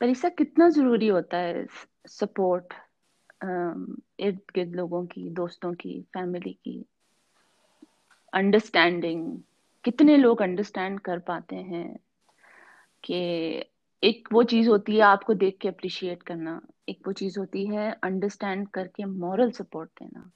पर 0.00 0.08
इसका 0.08 0.28
कितना 0.28 0.68
ज़रूरी 0.68 1.08
होता 1.08 1.36
है 1.36 1.66
सपोर्ट 2.06 2.74
इर्द 4.20 4.40
गिर्द 4.54 4.74
लोगों 4.74 5.06
की 5.06 5.30
दोस्तों 5.30 5.72
की 5.72 6.00
फैमिली 6.02 6.52
की? 6.52 6.84
अंडरस्टैंडिंग 8.32 9.38
कितने 9.84 10.16
लोग 10.16 10.42
अंडरस्टैंड 10.42 11.00
कर 11.00 11.18
पाते 11.18 11.56
हैं 11.56 11.98
कि 13.04 13.14
एक 14.02 14.28
वो 14.32 14.42
चीज़ 14.42 14.68
होती 14.68 14.96
है 14.96 15.00
आपको 15.00 15.34
देख 15.34 15.58
के 15.60 15.68
अप्रिशिएट 15.68 16.22
करना 16.22 16.60
एक 16.88 17.06
वो 17.06 17.12
चीज़ 17.12 17.38
होती 17.38 17.66
है 17.66 17.90
अंडरस्टैंड 18.04 18.68
करके 18.68 19.04
मॉरल 19.04 19.50
सपोर्ट 19.50 19.90
देना। 20.00 20.30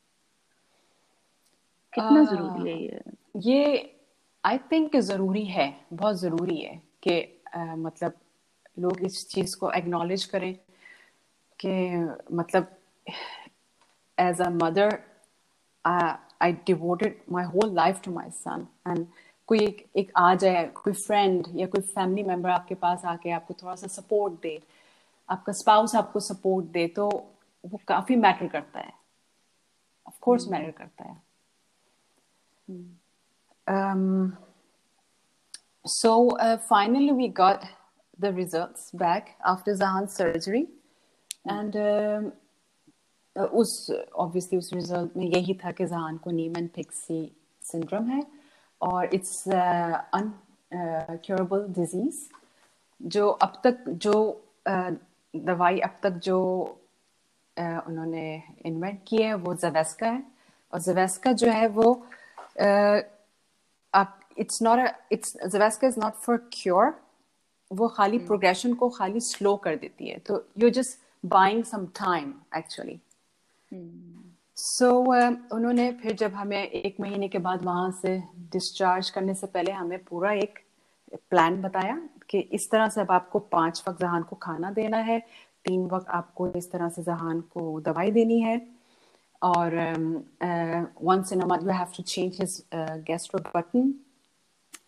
कितना 1.92 2.24
ज़रूरी 2.24 2.68
है 2.68 2.82
ये? 2.82 3.00
ये 3.36 3.98
आई 4.44 4.58
थिंक 4.72 4.96
ज़रूरी 4.96 5.44
है 5.44 5.86
बहुत 5.92 6.20
ज़रूरी 6.20 6.60
है 6.60 6.82
कि 7.08 7.42
मतलब 7.56 8.12
लोग 8.78 9.00
इस 9.00 9.28
चीज़ 9.28 9.56
को 9.56 9.70
एक्नॉलेज 9.72 10.24
करें 10.24 10.54
कि 11.58 11.72
मतलब 12.34 12.76
as 14.18 14.40
a 14.40 14.48
mother 14.50 14.98
I 16.42 16.52
devoted 16.52 17.20
my 17.32 17.44
whole 17.44 17.74
life 17.74 18.00
to 18.04 18.12
my 18.12 18.30
son 18.30 18.66
and 18.88 19.06
कोई 19.46 19.58
एक, 19.58 19.90
एक 19.96 20.12
आ 20.16 20.34
जाए 20.34 20.66
कोई 20.66 20.92
फ्रेंड 20.92 21.46
या 21.54 21.66
कोई 21.66 21.80
फैमिली 21.80 22.22
मेंबर 22.22 22.50
आपके 22.50 22.74
पास 22.74 23.04
आके 23.04 23.30
आपको 23.30 23.54
थोड़ा 23.54 23.74
सा 23.74 23.86
सपोर्ट 23.86 24.40
दे 24.42 24.62
आपका 25.30 25.52
स्पाउस 25.52 25.94
आपको 25.94 26.20
सपोर्ट 26.20 26.66
दे 26.66 26.88
तो 26.88 27.08
वो 27.66 27.80
काफ़ी 27.88 28.16
मैटर 28.16 28.48
करता 28.48 28.80
है। 28.80 28.92
ऑफ़ 30.06 30.18
कोर्स 30.20 30.48
मैटर 30.48 30.70
करता 30.70 31.04
है। 31.04 31.32
Hmm. 32.70 32.82
Um, 33.66 34.36
so 35.86 36.30
uh, 36.30 36.58
finally, 36.58 37.12
we 37.12 37.28
got 37.28 37.64
the 38.18 38.32
results 38.32 38.90
back 38.92 39.36
after 39.44 39.74
Zahan's 39.74 40.14
surgery, 40.14 40.68
and 41.44 41.76
um, 41.76 41.82
uh, 41.82 42.30
उस 43.36 43.90
obviously 44.20 44.58
उस 44.58 44.70
रिज़ल्ट 44.74 45.16
में 45.16 45.26
यही 45.26 45.54
था 45.54 45.70
कि 45.70 45.86
जहान 45.86 46.16
को 46.16 46.30
नीमन 46.30 46.66
फिक्सी 46.66 47.36
syndrome 47.62 48.10
है 48.10 48.26
और 48.80 49.06
it's 49.06 49.46
uh, 49.46 50.00
uncurable 50.14 51.64
uh, 51.66 51.74
disease 51.78 52.16
जो 53.02 53.28
अब 53.28 53.60
तक 53.64 53.84
जो 53.88 54.44
uh, 54.68 54.94
दवाई 55.36 55.78
अब 55.78 55.98
तक 56.02 56.10
जो 56.10 56.38
uh, 57.56 57.86
उन्होंने 57.88 58.42
इन्वेंट 58.66 59.00
की 59.08 59.16
है 59.16 59.34
वो 59.34 59.54
जवेस्का 59.54 60.06
है 60.06 60.22
और 60.72 60.80
जवेस्का 60.80 61.32
जो 61.32 61.50
है 61.50 61.68
वो 61.68 62.06
आप 63.94 64.20
it's 64.38 64.62
not 64.62 64.88
it's 65.12 65.36
Zavesca 65.46 65.88
is 65.88 66.00
not 66.00 66.12
for 66.12 66.36
cure 66.52 67.02
वो 67.72 67.88
खाली 67.88 68.18
प्रोग्रेशन 68.18 68.68
hmm. 68.68 68.78
को 68.78 68.88
खाली 68.88 69.20
स्लो 69.20 69.56
कर 69.56 69.76
देती 69.76 70.08
है 70.08 70.18
तो 70.18 70.46
you 70.58 70.70
just 70.70 70.98
buying 71.26 71.64
some 71.64 71.86
time 71.86 72.34
actually 72.56 73.00
so 73.72 74.86
so, 74.86 75.22
uh, 75.22 75.52
उन्होंने 75.52 75.90
फिर 75.92 76.12
जब 76.12 76.34
हमें 76.34 76.62
एक 76.62 76.96
महीने 77.00 77.28
के 77.28 77.38
बाद 77.38 77.62
वहाँ 77.64 77.90
से 78.02 78.18
डिस्चार्ज 78.52 79.10
करने 79.10 79.34
से 79.34 79.46
पहले 79.46 79.72
हमें 79.72 79.98
पूरा 80.04 80.32
एक 80.32 80.58
प्लान 81.30 81.60
बताया 81.62 81.96
कि 82.30 82.38
इस 82.38 82.68
तरह 82.70 82.88
से 82.88 83.00
अब 83.00 83.10
आपको 83.10 83.38
पाँच 83.38 83.82
वक्त 83.88 84.00
जहान 84.00 84.22
को 84.22 84.36
खाना 84.36 84.70
देना 84.70 84.98
है 84.98 85.18
तीन 85.64 85.86
वक्त 85.86 86.08
आपको 86.10 86.48
इस 86.48 86.70
तरह 86.72 86.88
से 86.88 87.02
जहान 87.02 87.40
को 87.40 87.80
दवाई 87.80 88.10
देनी 88.10 88.40
है 88.40 88.60
और 89.42 89.76
once 91.02 91.32
in 91.32 91.40
you 91.40 91.70
have 91.70 91.86
to 91.96 92.02
change 92.02 92.36
his 92.40 92.62
gastro 92.74 93.40
button 93.56 93.94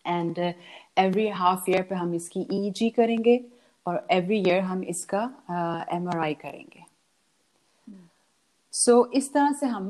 and 0.07 0.39
every 0.39 1.27
half 1.41 1.71
year 1.71 1.81
पे 1.81 1.95
हम 1.95 2.13
इसकी 2.13 2.47
ईईजी 2.51 2.89
e 2.89 2.95
करेंगे 2.95 3.39
और 3.85 4.05
एवरी 4.11 4.39
ईयर 4.39 4.59
हम 4.61 4.83
इसका 4.83 5.23
एमआरआई 5.93 6.33
uh, 6.33 6.41
करेंगे। 6.41 6.84
सो 8.75 8.91
so, 8.93 9.13
इस 9.13 9.33
तरह 9.33 9.51
से 9.53 9.65
हम 9.65 9.87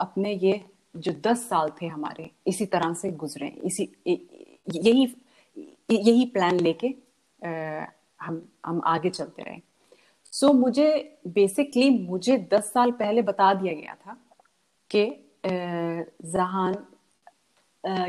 अपने 0.00 0.32
ये 0.34 0.60
जो 0.96 1.12
दस 1.24 1.48
साल 1.48 1.70
थे 1.80 1.86
हमारे 1.86 2.30
इसी 2.46 2.66
तरह 2.66 2.92
से 2.94 3.10
गुजरे। 3.12 3.46
इसी 3.64 3.84
यही 4.06 5.06
यही 5.90 6.24
प्लान 6.34 6.60
लेके 6.60 6.88
हम 8.20 8.42
हम 8.66 8.80
आगे 8.86 9.10
चलते 9.10 9.42
रहे। 9.42 9.60
सो 10.32 10.46
so, 10.46 10.54
मुझे 10.54 11.18
बेसिकली 11.28 11.88
मुझे 11.98 12.36
दस 12.52 12.72
साल 12.72 12.90
पहले 13.00 13.22
बता 13.22 13.52
दिया 13.54 13.72
गया 13.72 13.94
था 14.06 14.16
कि 14.90 15.04
जहान 16.26 16.74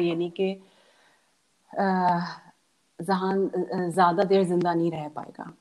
यानी 0.01 0.29
कि 0.39 0.53
जहान 3.00 3.50
ज़्यादा 3.91 4.24
देर 4.24 4.43
ज़िंदा 4.43 4.74
नहीं 4.74 4.91
रह 4.91 5.07
पाएगा। 5.15 5.51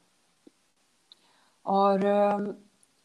और 1.67 2.01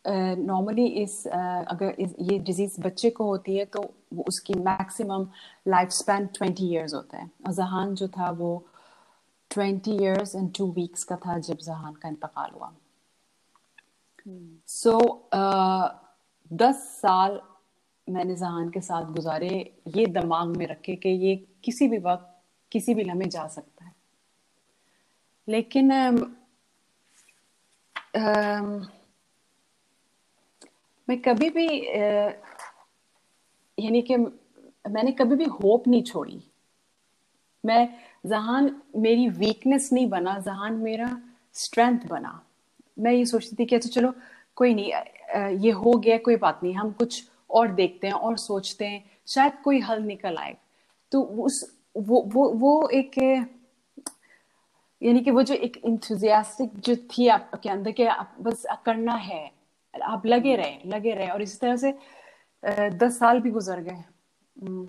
नॉर्मली 0.07 0.85
इस 1.01 1.25
अगर 1.27 1.95
इस 1.99 2.15
ये 2.21 2.37
डिज़ीज़ 2.39 2.79
बच्चे 2.81 3.09
को 3.09 3.25
होती 3.25 3.57
है 3.57 3.65
तो 3.65 3.81
उसकी 4.27 4.53
maximum 4.53 5.27
life 5.67 5.89
span 5.89 6.25
twenty 6.27 6.67
years 6.67 6.93
होता 6.93 7.17
है। 7.17 7.29
और 7.47 7.53
जहान 7.53 7.93
जो 7.95 8.07
था 8.07 8.29
वो 8.31 8.51
twenty 9.51 9.91
years 9.91 10.35
and 10.35 10.51
two 10.57 10.71
weeks 10.71 11.03
का 11.03 11.15
था 11.15 11.37
जब 11.39 11.57
जहान 11.57 11.93
का 11.93 12.09
इंतकाल 12.09 12.51
हुआ। 12.51 12.73
सो 14.67 14.91
so, 14.91 15.05
uh, 15.39 15.89
दस 16.51 16.75
साल 17.01 17.39
मैंने 18.07 18.35
जहान 18.35 18.69
के 18.69 18.81
साथ 18.81 19.05
गुजारे 19.13 19.49
ये 19.95 20.05
दिमाग 20.05 20.55
में 20.57 20.65
रखे 20.67 20.95
कि 20.95 21.09
ये 21.09 21.35
किसी 21.63 21.87
भी 21.87 21.97
वक्त 21.97 22.33
किसी 22.71 22.93
भी 22.93 23.03
लम्हे 23.03 23.27
जा 23.29 23.47
सकता 23.47 23.85
है। 23.85 23.93
लेकिन 25.47 25.91
मैं 31.07 31.19
कभी 31.21 31.49
भी 31.49 31.67
यानी 33.77 34.01
कि 34.01 34.17
मैंने 34.17 35.11
कभी 35.11 35.35
भी 35.35 35.45
होप 35.45 35.87
नहीं 35.87 36.03
छोड़ी। 36.03 36.39
मैं, 37.63 37.89
जहान 38.25 38.75
मेरी 38.95 39.27
वीकनेस 39.29 39.89
नहीं 39.93 40.07
बना, 40.09 40.37
जहान 40.39 40.73
मेरा 40.73 41.09
स्ट्रेंथ 41.53 41.99
बना। 42.07 42.41
मैं 42.99 43.11
ये 43.11 43.25
सोचती 43.25 43.55
थी 43.59 43.65
कि 43.65 43.75
अच्छा 43.75 43.89
चलो, 43.89 44.13
कोई 44.55 44.73
नहीं 44.73 44.91
ये 45.57 45.71
हो 45.71 45.93
गया, 45.93 46.17
कोई 46.17 46.35
बात 46.35 46.59
नहीं, 46.63 46.73
हम 46.73 46.91
कुछ 46.91 47.23
और 47.49 47.67
देखते 47.71 48.07
हैं, 48.07 48.13
और 48.13 48.37
सोचते 48.37 48.85
हैं, 48.85 49.03
शायद 49.27 49.53
कोई 49.63 49.79
हल 49.79 50.01
निकल 50.01 50.37
आए। 50.37 50.55
तो 51.11 51.21
उस, 51.21 51.63
वो 51.97 52.21
वो 52.33 52.49
वो 52.53 52.89
एक, 52.93 53.17
यानी 55.01 55.19
कि 55.19 55.31
वो 55.31 55.43
जो 55.43 55.53
एक 55.53 55.77
इंथुजियास्टिक 55.85 56.79
जो 56.79 56.95
थी 56.95 57.27
आपके 57.27 57.69
अंदर 57.69 57.91
के 57.91 58.05
आप 58.07 58.35
बस 58.41 58.65
करना 58.85 59.13
है 59.13 59.56
आप 60.03 60.25
लगे 60.25 60.55
रहे 60.55 60.89
लगे 60.89 61.13
रहे। 61.13 61.29
और 61.29 61.41
इसी 61.41 61.57
तरह 61.57 61.75
से 61.77 61.93
दस 62.97 63.19
साल 63.19 63.39
भी 63.39 63.51
गुजर 63.51 63.79
गए। 63.81 64.03
हम्म, 64.55 64.87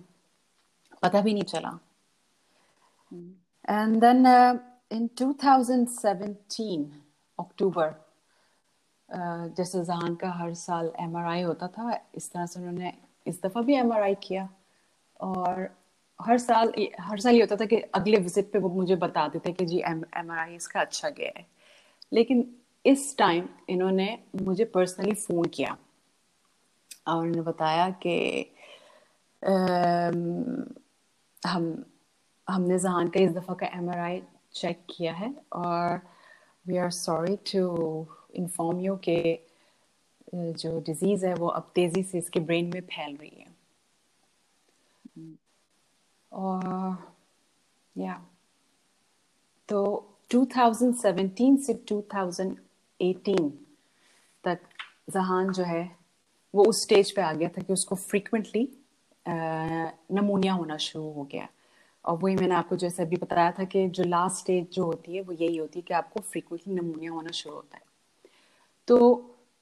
पता 1.03 1.21
भी 1.21 1.33
नहीं 1.35 1.43
चला। 1.45 1.79
एंड 3.69 4.01
देन 4.01 4.27
इन 4.91 5.09
2017 5.19 6.85
अक्टूबर 7.39 7.95
जैसे 9.57 9.85
जहान 9.85 10.15
का 10.15 10.31
हर 10.33 10.55
साल 10.55 10.91
एमआरआई 11.01 11.43
होता 11.43 11.67
था 11.69 11.99
इस 12.15 12.31
तरह 12.33 12.47
से 12.47 12.61
उन्होंने 12.61 12.93
इस 13.27 13.41
दफ़ा 13.43 13.61
भी 13.63 13.75
एमआरआई 13.75 14.15
किया। 14.23 14.49
और 15.21 15.69
हर 16.19 16.39
साल 16.39 16.73
हर 17.01 17.21
साल 17.21 17.35
ये 17.35 17.41
होता 17.41 17.57
था 17.57 17.65
कि 17.67 17.77
अगले 17.95 18.17
विज़िट 18.19 18.51
पे 18.53 18.59
वो 18.59 18.69
मुझे 18.71 18.97
बताते 18.97 19.39
थे 19.47 19.53
कि 19.53 19.65
जी 19.67 19.79
एम 19.87 20.05
एम 20.17 20.31
आर 20.31 20.39
आई 20.39 20.55
इसका 20.55 20.81
अच्छा 20.81 21.09
गया 21.11 21.33
है। 21.39 21.47
लेकिन 22.13 22.43
इस 22.89 23.17
टाइम 23.19 23.49
इन्होंने 23.69 24.19
मुझे 24.43 24.65
पर्सनली 24.65 25.15
फ़ोन 25.15 25.45
किया 25.45 25.77
और 27.09 27.17
उन्होंने 27.17 27.43
बताया 27.43 27.89
कि 28.07 28.17
हम, 31.43 31.85
हमने 32.49 32.79
जहान 32.79 33.09
का 33.09 33.21
इस 33.21 33.33
दफ़ा 33.33 33.55
का 33.55 33.67
एम 33.79 33.91
आर 33.91 33.99
आई 33.99 34.23
चेक 34.55 34.87
किया 34.91 35.13
है 35.13 35.35
और 35.53 36.01
we 36.67 36.77
are 36.77 36.91
sorry 36.91 37.37
to 37.53 38.07
inform 38.35 38.81
you 38.81 38.97
के 39.09 39.19
जो 40.35 40.79
डिज़ीज़ 40.81 41.27
है 41.27 41.35
वो 41.35 41.49
अब 41.49 41.71
तेज़ी 41.75 42.03
से 42.03 42.19
इसके 42.19 42.41
ब्रेन 42.41 42.71
में 42.75 42.81
फैल 42.81 43.17
रही 43.17 43.41
है। 43.41 43.47
और 46.33 46.97
या 47.97 48.23
तो 49.69 49.81
2017 50.31 51.57
से 51.57 51.75
2018 53.01 53.51
तक 54.45 54.59
जहान 55.11 55.53
जो 55.53 55.65
है, 55.65 55.97
वो 56.55 56.65
उस 56.65 56.83
स्टेज 56.83 57.11
पे 57.11 57.23
आ 57.23 57.33
गया 57.33 57.49
था 57.49 57.63
कि 57.63 57.73
उसको 57.73 57.95
फ्रीक्वेंटली 57.95 58.69
नमूनिया 59.29 60.53
होना 60.53 60.77
शुरू 60.77 61.11
हो 61.13 61.23
गया। 61.33 61.49
और 62.05 62.19
वही 62.19 62.35
मैंने 62.37 62.55
आपको 62.55 62.77
जैसे 62.77 63.03
अभी 63.03 63.17
बताया 63.17 63.51
था 63.53 63.65
कि 63.65 63.89
जो 63.89 64.05
लास्ट 64.05 64.39
स्टेज 64.39 64.67
जो 64.73 64.85
होती 64.85 65.17
है, 65.17 65.23
वो 65.23 65.33
यही 65.33 65.57
होती 65.57 65.79
है 65.79 65.83
कि 65.83 65.95
आपको 65.95 66.21
फ्रीक्वेंटली 66.21 66.75
नमूनिया 66.75 67.13
होना 67.13 67.31
शुरू 67.31 67.55
होता 67.55 67.77
है। 67.77 67.83
तो 68.89 68.97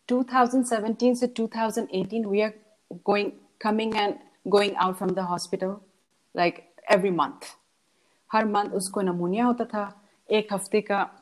2017 0.09 1.15
से 1.15 1.27
2018 1.27 2.27
we 2.27 2.41
are 2.41 2.53
going 3.07 3.31
coming 3.61 3.97
and 3.97 4.15
going 4.49 4.77
out 4.77 4.97
from 4.97 5.11
the 5.11 5.19
hospital 5.19 5.77
like 6.35 6.65
every 6.93 7.11
month 7.11 7.55
her 8.33 8.45
month 8.45 8.71
उसको 8.71 9.01
नमूनिया 9.01 9.45
होता 9.45 9.65
था, 9.65 10.03
एक 10.29 10.53
हफ़्ते 10.53 10.81
का 10.81 11.16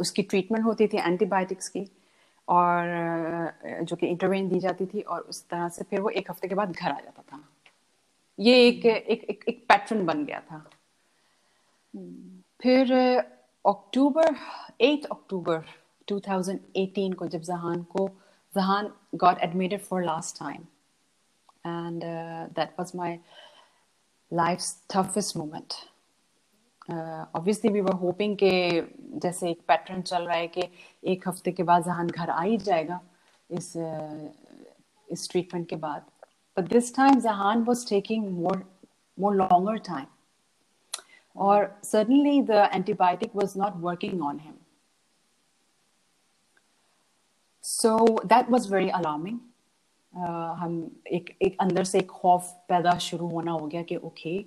उसकी 0.00 0.22
ट्रीटमेंट 0.22 0.64
होती 0.64 0.86
थी 0.86 0.98
एंटीबायोटिक्स 0.98 1.68
की 1.68 1.90
और 2.48 2.86
जो 3.82 3.96
कि 3.96 4.06
इंटरवेन 4.06 4.48
दी 4.48 4.60
जाती 4.60 4.86
थी 4.86 5.00
और 5.00 5.20
उस 5.20 5.48
तरह 5.48 5.68
से 5.68 5.84
फिर 5.84 6.00
वो 6.00 6.08
एक 6.08 6.30
हफ़्ते 6.30 6.48
के 6.48 6.54
बाद 6.54 6.72
घर 6.72 6.90
आ 6.90 7.00
जाता 7.00 7.22
था। 7.22 7.40
ये 8.38 8.68
एक 8.68 8.86
एक 8.86 9.24
एक, 9.24 9.44
एक 9.48 9.64
पैटर्न 9.68 10.04
बन 10.06 10.24
गया 10.24 10.40
था। 10.40 10.58
फिर 12.62 12.92
अक्टूबर 13.64 14.34
8 14.82 15.04
अक्टूबर 15.04 15.64
2018 16.08 17.14
को 17.14 17.26
जब 17.26 17.40
जहान 17.40 17.82
को 17.82 18.08
Zahan 18.54 18.92
got 19.14 19.38
admitted 19.38 19.80
for 19.80 20.04
last 20.04 20.38
time 20.38 20.62
and 21.66 22.02
that 22.54 22.74
was 22.78 22.92
my 22.96 23.18
life's 24.32 24.76
toughest 24.92 25.36
moment 25.36 25.72
obviously 26.88 27.70
we 27.72 27.80
were 27.80 27.94
hoping 27.94 28.36
के 28.36 28.80
जैसे 29.20 29.50
एक 29.50 29.60
पैटर्न 29.68 30.02
चल 30.02 30.22
रहा 30.22 30.36
है 30.36 30.46
कि 30.48 30.68
एक 31.04 31.28
हफ़्ते 31.28 31.52
के 31.52 31.62
बाद 31.62 31.84
जहान 31.84 32.08
घर 32.08 32.30
आ 32.30 32.42
ही 32.42 32.56
जाएगा 32.58 33.00
इस 33.50 33.72
uh, 33.76 34.28
इस 35.08 35.28
ट्रीटमेंट 35.30 35.68
के 35.68 35.76
बाद। 35.76 36.04
But 36.56 36.68
this 36.68 36.94
time 36.96 37.20
Zahan 37.20 37.62
was 37.62 37.88
taking 37.88 38.28
more 38.32 38.64
more 39.18 39.34
longer 39.34 39.78
time 39.88 40.06
और 41.36 41.80
suddenly 41.84 42.42
the 42.42 42.68
antibiotic 42.74 43.36
was 43.36 43.58
not 43.58 43.76
working 43.76 44.22
on 44.22 44.38
him 44.38 44.54
so 47.64 47.96
that 48.24 48.50
was 48.50 48.72
very 48.74 48.88
alarming 48.90 49.38
हम 50.58 50.74
एक 51.12 51.36
एक 51.42 51.56
अंदर 51.60 51.84
से 51.84 51.98
एक 51.98 52.10
खौफ 52.10 52.50
पैदा 52.68 52.96
शुरू 52.98 53.28
होना 53.28 53.52
हो 53.52 53.66
गया 53.66 53.82
कि 53.82 53.96
okay 53.96 54.38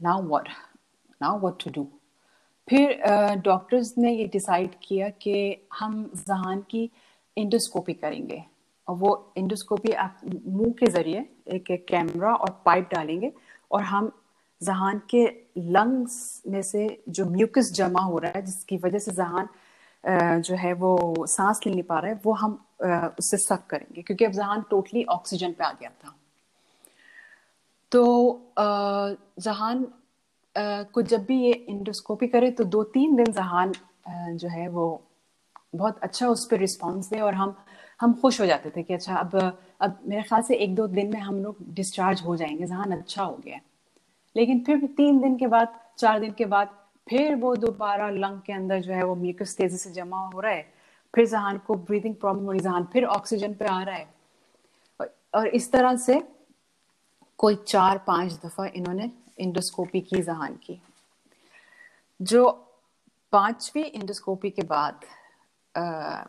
now 0.00 0.22
what 0.22 0.48
now 1.20 1.38
what 1.40 1.62
to 1.64 1.70
do 1.74 1.86
फिर 2.68 3.00
डॉक्टर्स 3.44 3.92
ने 3.98 4.12
ये 4.12 4.24
डिसाइड 4.32 4.74
किया 4.82 5.08
कि 5.22 5.34
हम 5.78 6.04
जहान 6.16 6.60
की 6.70 6.90
इंडोस्कोपी 7.36 7.92
करेंगे। 7.92 8.42
और 8.88 8.96
वो 8.96 9.10
इंडोस्कोपी 9.36 9.92
आप 9.92 10.20
मुँह 10.24 10.72
के 10.78 10.86
ज़रिए 10.90 11.18
एक, 11.48 11.70
एक 11.70 11.86
कैमरा 11.88 12.34
और 12.34 12.50
पाइप 12.66 12.88
डालेंगे 12.92 13.32
और 13.70 13.82
हम 13.82 14.10
जहान 14.60 15.00
के 15.10 15.24
लंग्स 15.58 16.42
में 16.48 16.62
से 16.62 16.86
जो 17.08 17.24
म्यूकस 17.26 17.72
जमा 17.76 18.00
हो 18.02 18.18
रहा 18.18 18.32
है 18.36 18.42
जिसकी 18.42 18.76
वजह 18.84 18.98
से 18.98 19.12
जहान 19.12 19.48
जो 20.40 20.54
है 20.56 20.72
वो 20.74 21.26
सांस 21.28 21.60
ले 21.66 21.72
नहीं 21.72 21.82
पा 21.82 21.98
रहा 21.98 22.10
है 22.10 22.20
वो 22.24 22.32
हम 22.32 22.52
उससे 23.18 23.36
सक 23.38 23.66
करेंगे। 23.70 24.02
क्योंकि 24.02 24.24
अब 24.24 24.32
जहान 24.32 24.62
टोटली 24.70 25.04
ऑक्सीजन 25.04 25.52
पे 25.52 25.64
आ 25.64 25.72
गया 25.72 25.90
था। 26.04 26.14
तो 27.92 28.02
जहान 28.58 29.86
को 30.92 31.02
जब 31.02 31.24
भी 31.24 31.40
ये 31.42 31.52
इंडोस्कोपी 31.52 32.26
करे 32.26 32.50
तो 32.50 32.64
दो 32.64 32.82
तीन 32.84 33.16
दिन 33.16 33.32
जहान 33.32 33.72
जो 34.36 34.48
है 34.48 34.68
वो 34.68 34.86
बहुत 35.74 35.98
अच्छा 35.98 36.28
उस 36.28 36.46
पर 36.46 36.58
रिस्पॉन्स 36.58 37.10
दे 37.10 37.20
और 37.20 37.34
हम 37.34 37.54
हम 38.00 38.12
खुश 38.14 38.40
हो 38.40 38.46
जाते 38.46 38.70
थे 38.70 38.82
कि 38.82 38.94
अच्छा 38.94 39.16
अब 39.16 39.36
अब 39.80 39.98
मेरे 40.06 40.22
ख्याल 40.22 40.42
से 40.42 40.56
एक 40.56 40.74
दो 40.74 40.86
दिन 40.86 41.12
में 41.12 41.20
हम 41.20 41.42
लोग 41.42 41.56
डिस्चार्ज 41.74 42.22
हो 42.22 42.36
जाएँगे, 42.36 42.66
जहान 42.66 42.92
अच्छा 42.92 43.22
हो 43.22 43.36
गया 43.44 43.60
लेकिन 44.36 44.60
फिर 44.64 44.86
तीन 44.96 45.18
दिन 45.20 45.36
के 45.36 45.46
बाद, 45.46 45.74
चार 45.98 46.20
दिन 46.20 46.32
के 46.32 46.44
बाद, 46.44 46.68
फिर 47.10 47.34
वो 47.34 47.54
दोबारा 47.56 48.08
लंग 48.10 48.40
के 48.40 48.52
अंदर 48.52 48.80
जो 48.80 48.92
है 48.92 49.04
वो 49.04 49.14
म्यूकस 49.14 49.56
तेज़ी 49.56 49.76
से 49.76 49.90
जमा 49.90 50.20
हो 50.34 50.40
रहा 50.40 50.52
है, 50.52 50.62
फिर 51.14 51.26
जहान 51.26 51.58
को 51.58 51.74
ब्रीदिंग 51.74 52.14
प्रॉब्लम 52.14 52.44
हो 52.44 52.52
रही 52.52 52.60
जहान 52.60 52.84
फिर 52.92 53.04
ऑक्सीजन 53.04 53.54
पे 53.54 53.64
आ 53.64 53.82
रहा 53.82 53.96
है। 53.96 54.08
और 55.34 55.46
इस 55.48 55.70
तरह 55.72 55.96
से 55.96 56.20
कोई 57.38 57.54
चार 57.68 57.98
पाँच 58.06 58.32
दफ़ा 58.44 58.66
इन्होंने 58.66 59.10
इंडोस्कोपी 59.40 60.00
की 60.00 60.22
जहान 60.22 60.54
की 60.64 60.80
जो 62.22 62.50
पांचवी 63.32 63.82
इंडोस्कोपी 63.82 64.50
के 64.50 64.62
बाद 64.62 65.04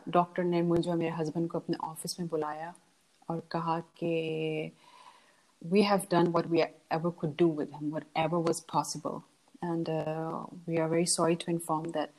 डॉक्टर 0.08 0.44
ने 0.44 0.62
मुझे 0.62 0.94
मेरे 0.94 1.10
हस्बैंड 1.16 1.48
को 1.50 1.58
अपने 1.58 1.76
ऑफ़िस 1.88 2.18
में 2.20 2.28
बुलाया 2.28 2.74
और 3.30 3.42
कहा 3.50 3.78
कि 3.80 4.72
we 5.62 5.82
have 5.82 6.08
done 6.08 6.32
what 6.32 6.48
we 6.48 6.64
ever 6.90 7.10
could 7.10 7.36
do 7.36 7.46
with 7.46 7.70
him, 7.72 7.90
whatever 7.90 8.38
was 8.38 8.60
possible. 8.60 9.24
And 9.62 9.88
uh, 9.88 10.44
we 10.66 10.78
are 10.78 10.88
very 10.88 11.06
sorry 11.06 11.36
to 11.36 11.50
inform 11.50 11.92
that 11.92 12.12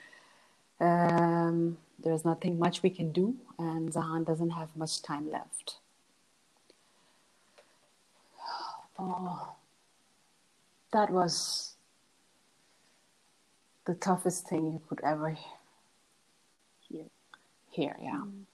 um, 0.80 1.78
there's 2.04 2.24
nothing 2.24 2.60
much 2.60 2.84
we 2.84 2.90
can 2.90 3.12
do, 3.12 3.36
and 3.58 3.92
Zahan 3.92 4.26
doesn't 4.26 4.52
have 4.52 4.76
much 4.76 5.02
time 5.02 5.32
left. 5.32 5.78
Oh, 9.00 9.56
that 10.92 11.10
was 11.10 11.76
the 13.86 13.96
toughest 13.96 14.48
thing 14.48 14.66
you 14.72 14.82
could 14.88 15.02
ever 15.04 15.30
hear. 16.82 17.06
Hear, 17.72 17.96
yeah. 18.02 18.24
Mm. 18.24 18.46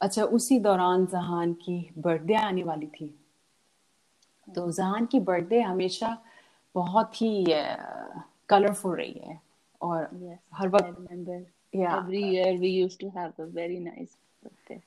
अच्छा 0.00 0.22
उसी 0.36 0.58
दौरान 0.60 1.06
जहान 1.12 1.52
की 1.60 1.76
birthday 1.98 2.34
आने 2.36 2.62
वाली 2.64 2.86
थी 2.86 3.06
तो 4.48 4.70
जहान 4.72 5.06
की 5.12 5.20
बर्थडे 5.20 5.60
हमेशा 5.60 6.16
बहुत 6.74 7.20
ही 7.22 7.44
कलरफुल 8.48 8.92
uh, 8.92 8.98
रही 8.98 9.20
है 9.26 9.40
और 9.80 10.08
yes, 10.14 10.38
हर 10.54 10.68
वक्त 10.68 11.46
या 11.74 11.96
every 11.96 12.22
year 12.34 12.58
we 12.58 12.68
used 12.68 13.00
to 13.00 13.08
have 13.16 13.42
a 13.42 13.46
very 13.54 13.78
nice 13.78 14.16
birthday 14.44 14.80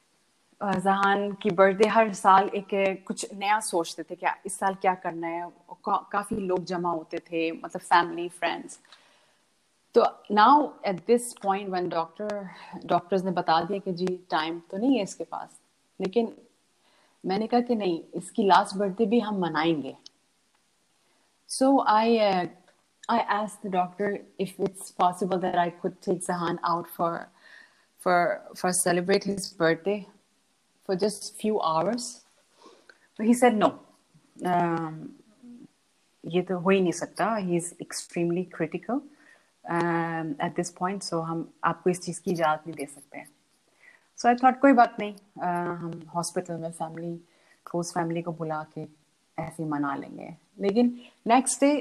Zahan 0.61 1.31
की 1.41 1.49
बर्थडे 1.49 1.87
हर 1.87 2.13
साल 2.13 2.49
एक 2.55 3.03
कुछ 3.07 3.33
नया 3.33 3.59
सोचते 3.59 4.03
थे 4.03 4.15
क्या 4.15 4.35
इस 4.45 4.57
साल 4.59 4.75
क्या 4.75 4.93
करना 4.95 5.27
है? 5.27 5.49
का, 5.85 5.95
काफ़ी 6.11 6.35
लोग 6.35 6.63
जमा 6.65 6.89
होते 6.91 7.17
थे 7.31 7.51
मतलब 7.51 7.81
फैमिली 7.81 8.27
फ्रेंड्स 8.29 8.79
तो 9.95 10.03
now 10.31 10.67
at 10.85 11.05
this 11.07 11.33
point 11.33 11.69
when 11.69 11.89
doctor 11.89 12.49
doctors 12.85 13.23
ने 13.23 13.31
बता 13.31 13.61
दिया 13.61 13.79
कि 13.79 13.93
जी 13.93 14.07
टाइम 14.31 14.59
तो 14.71 14.77
नहीं 14.77 14.97
है 14.97 15.03
इसके 15.03 15.23
पास. 15.23 15.59
लेकिन 15.99 16.33
मैंने 17.23 17.47
कहा 17.47 17.61
कि 17.61 17.75
नहीं 17.75 17.99
इसकी 18.15 18.43
लास्ट 18.47 18.75
बर्थडे 18.75 19.05
भी 19.05 19.19
हम 19.19 19.39
मनाएँगे. 19.39 19.95
So 21.49 21.79
I 21.87 22.17
I 22.17 23.19
asked 23.39 23.65
the 23.65 23.71
doctor 23.71 24.19
if 24.39 24.61
it's 24.61 24.89
possible 24.91 25.39
that 25.41 25.57
I 25.57 25.69
could 25.81 25.99
take 26.01 26.23
Zahan 26.25 26.59
out 26.69 26.87
for 26.97 27.11
for 28.05 28.19
for 28.55 28.71
celebrate 28.73 29.23
his 29.23 29.51
birthday. 29.53 29.99
For 30.89 30.95
just 30.95 31.37
few 31.39 31.61
hours. 31.61 32.25
But 33.19 33.27
he 33.27 33.33
said 33.33 33.57
no. 33.63 33.71
Um, 34.51 34.99
ये 36.23 36.41
तो 36.41 36.57
हो 36.59 36.69
ही 36.69 36.79
नहीं 36.81 36.91
सकता। 36.91 37.35
He 37.35 37.55
is 37.57 37.73
extremely 37.81 38.43
critical 38.55 39.01
at 40.45 40.55
this 40.55 40.69
point 40.79 41.03
so 41.03 41.19
हम 41.21 41.47
आपको 41.63 41.89
इस 41.89 41.99
चीज़ 42.01 42.21
की 42.21 42.31
इजाज़त 42.31 42.67
नहीं 42.67 42.75
दे 42.77 42.85
सकते 42.85 43.17
हैं। 43.17 43.29
सो 44.17 44.27
आई 44.27 44.35
थॉट 44.35 44.59
कोई 44.61 44.73
बात 44.73 44.95
नहीं। 44.99 45.13
Uh, 45.15 45.75
हम 45.81 45.91
हॉस्पिटल 46.15 46.57
में 46.61 46.71
फैमिली 46.71 47.15
क्लोज 47.65 47.93
फैमिली 47.93 48.21
को 48.21 48.31
बुला 48.31 48.63
के 48.77 48.85
ऐसे 49.37 49.65
मना 49.65 49.95
लेंगे। 49.95 50.35
लेकिन 50.59 51.01
नेक्स्ट 51.27 51.59
डे 51.61 51.71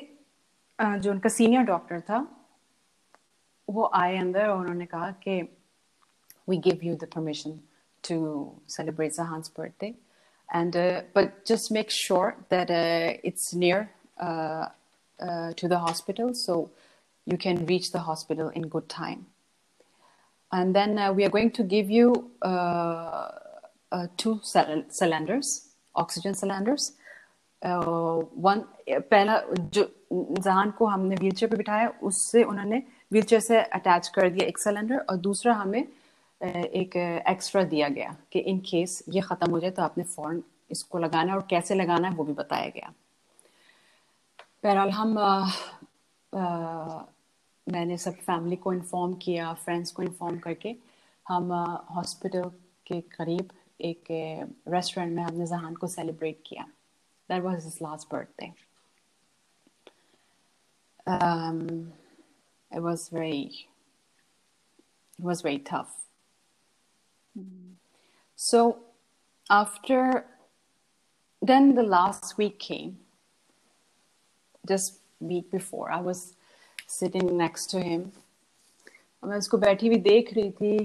uh, 0.79 0.97
जो 0.99 1.11
उनका 1.11 1.29
सीनियर 1.29 1.63
डॉक्टर 1.63 2.01
था 2.01 2.27
वो 3.69 3.91
आए 3.95 4.17
अंदर 4.19 4.47
और 4.49 4.59
उन्होंने 4.59 4.87
कहा 4.87 5.11
कि 5.25 5.41
we 6.49 6.57
give 6.57 6.85
you 6.85 6.95
the 6.95 7.09
permission 7.15 7.59
to 8.04 8.52
celebrate 8.68 9.14
Zahan's 9.14 9.50
birthday. 9.50 9.96
And 10.52 10.76
uh, 10.76 11.02
but 11.14 11.46
just 11.46 11.72
make 11.72 11.90
sure 11.90 12.36
that 12.50 12.70
uh, 12.70 13.18
it's 13.24 13.54
near 13.54 13.90
uh, 14.20 14.68
uh, 15.20 15.54
to 15.54 15.68
the 15.68 15.80
hospital, 15.80 16.34
so 16.34 16.70
you 17.26 17.38
can 17.38 17.66
reach 17.66 17.92
the 17.92 18.00
hospital 18.00 18.50
in 18.50 18.68
good 18.68 18.88
time. 18.88 19.26
And 20.52 20.76
then 20.76 21.00
uh, 21.00 21.12
we 21.12 21.26
are 21.26 21.30
going 21.30 21.52
to 21.52 21.64
give 21.64 21.90
you 21.90 22.32
two 24.18 24.40
cylinders, 24.44 25.70
oxygen 25.96 26.36
cylinders. 26.36 26.94
One 27.66 28.60
पहला 28.92 29.40
जो 29.74 29.84
जहान 30.12 30.72
को 30.78 30.86
हमने 30.86 31.16
wheelchair 31.16 31.50
पे 31.52 31.58
बिठाया 31.58 31.88
उससे 32.04 32.44
उन्होंने 32.44 32.78
wheelchair 33.12 33.42
से 33.42 33.62
अटैच 33.78 34.08
कर 34.16 34.30
दिया 34.30 34.48
एक 34.48 34.58
सिलेंडर 34.60 34.98
और 35.10 35.18
दूसरा 35.18 35.54
हमें 35.56 35.88
एक 36.43 36.97
एक्स्ट्रा 37.29 37.63
दिया 37.63 37.89
गया 37.89 38.17
कि 38.33 38.39
इन 38.39 38.59
केस 38.61 39.03
ये 39.09 39.21
ख़त्म 39.21 39.51
हो 39.51 39.61
जाए 39.61 39.71
तो 39.71 39.83
आपने 39.83 40.05
फ़ौरन 40.05 40.43
इसको 40.71 40.99
लगाना 40.99 41.33
है 41.33 41.39
और 41.39 41.47
कैसे 41.51 41.75
लगाना 41.75 42.09
है 42.09 42.15
वो 42.15 42.25
भी 42.25 42.33
बताया 42.33 42.69
गया। 42.69 42.93
बहरहाल 44.65 44.91
हम 44.91 45.19
आ, 45.19 45.51
आ, 46.33 47.05
मैंने 47.69 47.97
सब 47.99 48.15
फैमिली 48.15 48.57
को 48.57 48.73
इन्फॉर्म 48.73 49.15
किया 49.15 49.53
फ्रेंड्स 49.55 49.93
को 49.93 50.03
इन्फॉर्म 50.03 50.39
करके 50.39 50.77
हम 51.29 51.53
हॉस्पिटल 51.97 52.51
के 52.87 53.01
करीब 53.01 53.51
एक 53.81 54.05
रेस्टोरेंट 54.69 55.17
में 55.17 55.23
हमने 55.23 55.47
जहान 55.47 55.75
को 55.75 55.87
सेलिब्रेट 55.87 56.43
किया। 56.47 56.63
That 57.29 57.43
was 57.43 57.65
his 57.65 57.79
last 57.83 58.13
birthday 58.13 58.53
um, 61.09 61.93
it 62.71 62.83
was 62.83 63.09
very 63.09 63.51
it 65.19 65.69
So 68.40 68.80
after 69.50 70.26
then 71.42 71.76
the 71.76 71.84
last 71.84 72.38
week 72.38 72.60
came. 72.60 72.98
Just 74.68 75.00
week 75.20 75.52
before 75.52 75.92
I 75.92 76.00
was 76.00 76.34
sitting 76.88 77.38
next 77.38 77.68
to 77.72 77.82
him. 77.82 78.12
मैं 79.24 79.38
उसको 79.38 79.58
बैठी 79.58 79.88
हुई 79.88 79.98
देख 80.04 80.34
रही 80.34 80.50
थी 80.52 80.78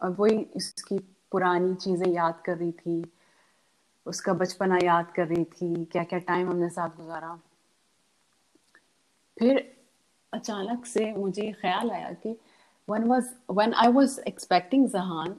और 0.00 0.10
वही 0.18 0.38
इसकी 0.56 0.98
पुरानी 1.32 1.74
चीजें 1.74 2.06
याद 2.12 2.40
कर 2.46 2.56
रही 2.56 2.72
थी 2.72 3.02
उसका 4.06 4.32
बचपना 4.40 4.78
याद 4.82 5.12
कर 5.16 5.26
रही 5.26 5.44
थी 5.44 5.84
क्या 5.92 6.04
क्या 6.04 6.18
टाइम 6.30 6.48
हमने 6.50 6.68
साथ 6.70 6.96
गुजारा 6.96 7.34
फिर 9.38 9.62
अचानक 10.32 10.86
से 10.86 11.12
मुझे 11.16 11.50
ख्याल 11.60 11.90
आया 11.90 12.12
कि 12.22 12.36
when 12.88 13.06
was 13.08 13.30
when 13.58 13.74
I 13.74 13.88
was 13.88 14.18
expecting 14.30 14.88
Zahan 14.88 15.36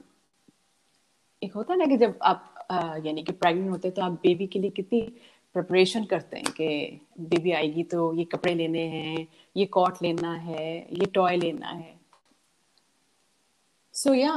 एक 1.43 1.53
होता 1.53 1.73
है 1.73 1.79
ना 1.79 1.85
कि 1.85 1.97
जब 1.97 2.17
आप 2.23 2.49
यानी 3.05 3.23
कि 3.23 3.31
प्रेग्नेंट 3.31 3.69
होते 3.71 3.87
हैं 3.87 3.95
तो 3.95 4.01
आप 4.01 4.11
बेबी 4.23 4.47
के 4.47 4.59
लिए 4.59 4.69
कितनी 4.71 5.01
प्रिपरेशन 5.55 6.05
करते 6.11 6.37
हैं 6.37 6.51
कि 6.51 6.99
बेबी 7.19 7.51
आएगी 7.51 7.83
तो 7.91 8.13
ये 8.13 8.23
कपड़े 8.25 8.53
लेने 8.55 8.83
हैं, 8.89 9.27
ये 9.55 9.65
कॉट 9.65 10.01
लेना 10.03 10.33
है, 10.33 10.69
ये 10.99 11.05
टॉय 11.15 11.35
लेना 11.37 11.67
है। 11.67 11.99
सो 13.95 14.13
या 14.13 14.33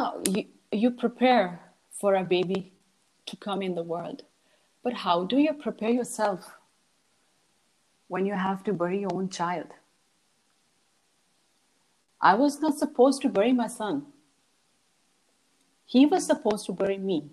you 0.75 0.91
prepare 1.01 1.49
for 2.01 2.15
a 2.15 2.23
baby 2.33 2.61
to 3.27 3.39
come 3.43 3.63
in 3.63 3.75
the 3.75 3.85
world 3.89 4.23
but 4.85 4.95
how 4.99 5.25
do 5.27 5.39
you 5.39 5.53
prepare 5.63 5.95
yourself 6.05 6.51
when 8.11 8.27
you 8.27 8.35
have 8.37 8.59
to 8.67 8.73
bury 8.85 9.01
your 9.03 9.15
own 9.15 9.27
child 9.39 9.73
I 12.21 12.37
was 12.39 12.59
not 12.63 12.75
supposed 12.75 13.23
to 13.23 13.29
bury 13.31 13.53
my 13.53 13.69
son 13.69 14.03
He 15.91 16.07
was 16.07 16.27
supposed 16.27 16.67
to 16.67 16.73
bury 16.73 16.99
me. 16.99 17.31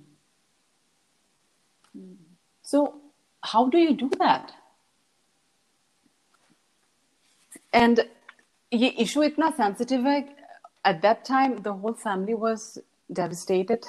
So, 2.66 3.02
how 3.44 3.68
do 3.70 3.78
you 3.78 3.94
do 3.94 4.10
that? 4.20 4.52
And 7.74 8.00
ये 8.72 8.96
issue 9.00 9.24
इतना 9.24 9.56
sensitive 9.58 10.06
है 10.06 10.24
at 10.86 11.02
that 11.02 11.26
time 11.26 11.62
the 11.64 11.74
whole 11.74 11.94
family 11.94 12.34
was 12.36 12.78
devastated 13.10 13.86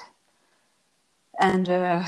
and 1.33 1.69
uh, 1.69 2.03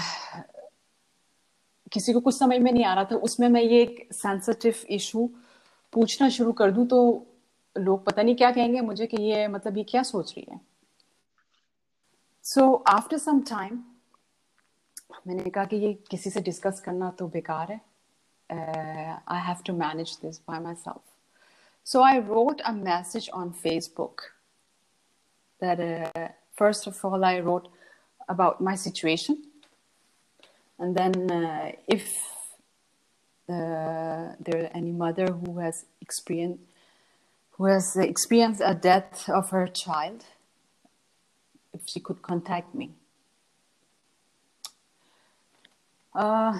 किसी 1.92 2.14
को 2.14 2.20
कुछ 2.20 2.38
समझ 2.38 2.60
में 2.60 2.72
नहीं 2.72 2.84
आ 2.86 2.94
रहा 2.94 3.04
था 3.12 3.16
उसमें 3.28 3.48
मैं 3.50 3.62
ये 3.62 3.82
एक 3.82 4.08
सेंसिटिव 4.14 4.86
इशू 4.96 5.30
पूछना 5.94 6.30
शुरू 6.30 6.52
कर 6.54 6.72
दूँ 6.72 6.86
तो 6.88 7.00
लोग 7.76 8.04
पता 8.06 8.22
नहीं 8.22 8.36
क्या 8.36 8.52
कहेंगे 8.52 8.82
मुझे 8.82 9.06
कि 9.08 9.22
ये 9.24 9.48
मतलब 9.48 9.78
ये 9.78 9.84
क्या 9.84 10.04
सोच 10.04 10.34
रही 10.38 10.46
है 10.52 10.60
सो 12.47 12.73
आफ्टर 12.89 13.19
सम 13.19 13.41
टाइम 13.51 13.83
मैंने 15.27 15.51
कहा 15.51 15.65
कि 15.65 15.77
ये 15.77 15.93
किसी 16.11 16.31
से 16.31 16.41
डिस्कस 16.41 16.81
करना 16.85 17.11
तो 17.19 17.27
बेकार 17.29 17.73
है 17.73 17.81
I 18.51 19.41
have 19.47 19.63
to 19.67 19.73
manage 19.77 20.19
this 20.23 20.39
by 20.49 20.61
myself 20.75 21.03
so 21.87 22.03
I 22.05 22.21
wrote 22.29 22.61
a 22.61 22.73
message 22.73 23.31
on 23.35 23.51
Facebook 23.63 24.23
that 25.63 25.81
uh, 25.81 26.29
first 26.59 26.89
of 26.89 26.97
all 27.05 27.25
I 27.25 27.39
wrote, 27.39 27.69
about 28.29 28.61
my 28.61 28.75
situation. 28.75 29.43
And 30.79 30.97
then, 30.97 31.31
uh, 31.31 31.73
if 31.87 32.05
uh, 33.49 34.35
there 34.41 34.71
any 34.75 34.91
mother 34.91 35.27
who 35.27 35.59
has 35.59 35.85
experienced 36.01 36.61
who 37.59 37.67
has 37.67 37.97
experienced 37.97 38.63
a 38.65 38.75
death 38.75 39.29
of 39.29 39.51
her 39.51 39.67
child, 39.67 40.25
if 41.78 41.94
she 41.94 42.00
could 42.02 42.22
contact 42.30 42.76
me. 42.76 42.90
Uh, 46.16 46.54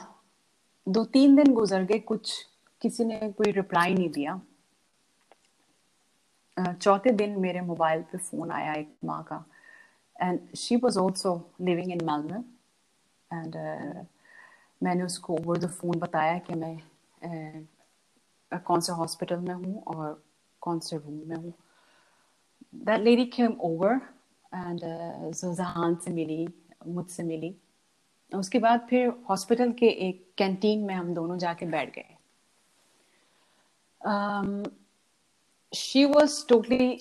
दो 0.88 1.04
तीन 1.14 1.36
दिन 1.36 1.54
गुजर 1.54 1.84
गए 1.84 2.00
कुछ 2.10 2.32
किसी 2.82 3.06
ने 3.06 3.18
कोई 3.38 3.52
reply 3.52 3.94
नहीं 3.94 4.10
दिया। 4.10 4.40
चौथे 6.58 7.12
दिन 7.12 7.40
मेरे 7.40 7.62
मोबाइल 7.62 8.02
पे 8.12 8.18
फ़ोन 8.18 8.52
आया 8.52 8.74
एक 8.74 8.94
माँ 9.06 9.22
का। 9.24 9.44
And 10.16 10.56
she 10.58 10.76
was 10.84 10.98
also 11.00 11.34
living 11.62 11.92
in 11.92 12.06
Melbourne 12.06 12.44
and 13.32 13.56
मैंने 14.84 15.04
उसको 15.04 15.34
ओवर 15.34 15.58
द 15.58 15.70
फ़ोन 15.72 16.00
बताया 16.00 16.38
कि 16.48 16.54
मैं 16.54 16.76
uh, 18.52 18.64
कौन 18.66 18.82
से 18.82 18.92
हॉस्पिटल 18.94 19.40
में 19.48 19.54
हूँ 19.54 19.84
और 19.84 20.22
कौन 20.62 20.80
से 20.80 20.98
रूम 20.98 21.22
में 21.30 21.36
हूँ। 21.36 21.54
That 22.76 23.00
lady 23.02 23.26
came 23.36 23.58
over 23.62 24.00
and 24.55 24.81
जहान 25.35 25.95
से 26.05 26.11
मिली 26.11 26.47
मुझसे 26.87 27.23
मिली 27.23 27.55
उसके 28.33 28.59
बाद 28.59 28.87
फिर 28.91 29.13
हॉस्पिटल 29.31 29.73
के 29.79 29.89
एक 30.09 30.27
कैंटीन 30.39 30.85
में 30.87 30.95
हम 30.95 31.15
दोनों 31.15 31.39
जाके 31.39 31.67
बैठ 31.67 31.95
गए 31.99 32.17
she 35.73 36.05
was 36.05 36.33
totally 36.45 37.01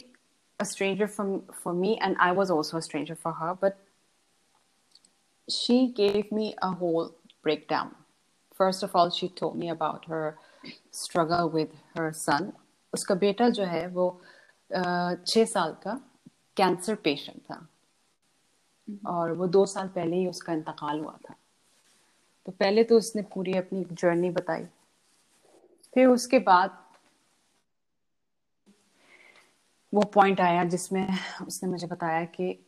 a 0.59 0.65
stranger 0.65 1.07
from 1.07 1.31
for 1.61 1.71
me 1.73 1.97
and 1.97 2.15
i 2.25 2.31
was 2.31 2.51
also 2.55 2.77
a 2.77 2.81
stranger 2.81 3.15
for 3.15 3.31
her 3.33 3.53
but 3.63 3.79
she 5.47 5.77
gave 5.97 6.31
me 6.31 6.45
a 6.61 6.69
whole 6.71 7.09
breakdown 7.43 7.89
first 8.59 8.83
of 8.83 8.95
all 8.95 9.09
she 9.09 9.29
told 9.41 9.57
me 9.63 9.69
about 9.69 10.05
her 10.05 10.37
struggle 10.91 11.49
with 11.49 11.73
her 11.95 12.11
son 12.13 12.51
उसका 12.93 13.15
बेटा 13.15 13.49
जो 13.49 13.63
है 13.63 13.87
वो 13.87 14.05
छः 14.71 15.45
साल 15.45 15.75
का 15.83 15.99
cancer 16.56 16.94
patient 16.94 17.40
था। 17.42 17.66
और 19.06 19.32
वो 19.32 19.46
दो 19.46 19.64
साल 19.66 19.88
पहले 19.88 20.16
ही 20.16 20.26
उसका 20.26 20.52
इंतकाल 20.52 21.00
हुआ 21.00 21.18
था। 21.30 21.34
तो 22.46 22.52
पहले 22.52 22.84
तो 22.84 22.96
उसने 22.96 23.22
पूरी 23.22 23.52
अपनी 23.52 23.84
जर्नी 23.92 24.30
बताई। 24.30 24.64
फिर 25.94 26.06
उसके 26.06 26.38
बाद 26.38 26.78
वो 29.92 30.02
पॉइंट 30.02 30.40
आया 30.40 30.64
जिसमें 30.64 31.06
उसने 31.46 31.68
मुझे 31.68 31.86
बताया 31.86 32.24
कि 32.24 32.58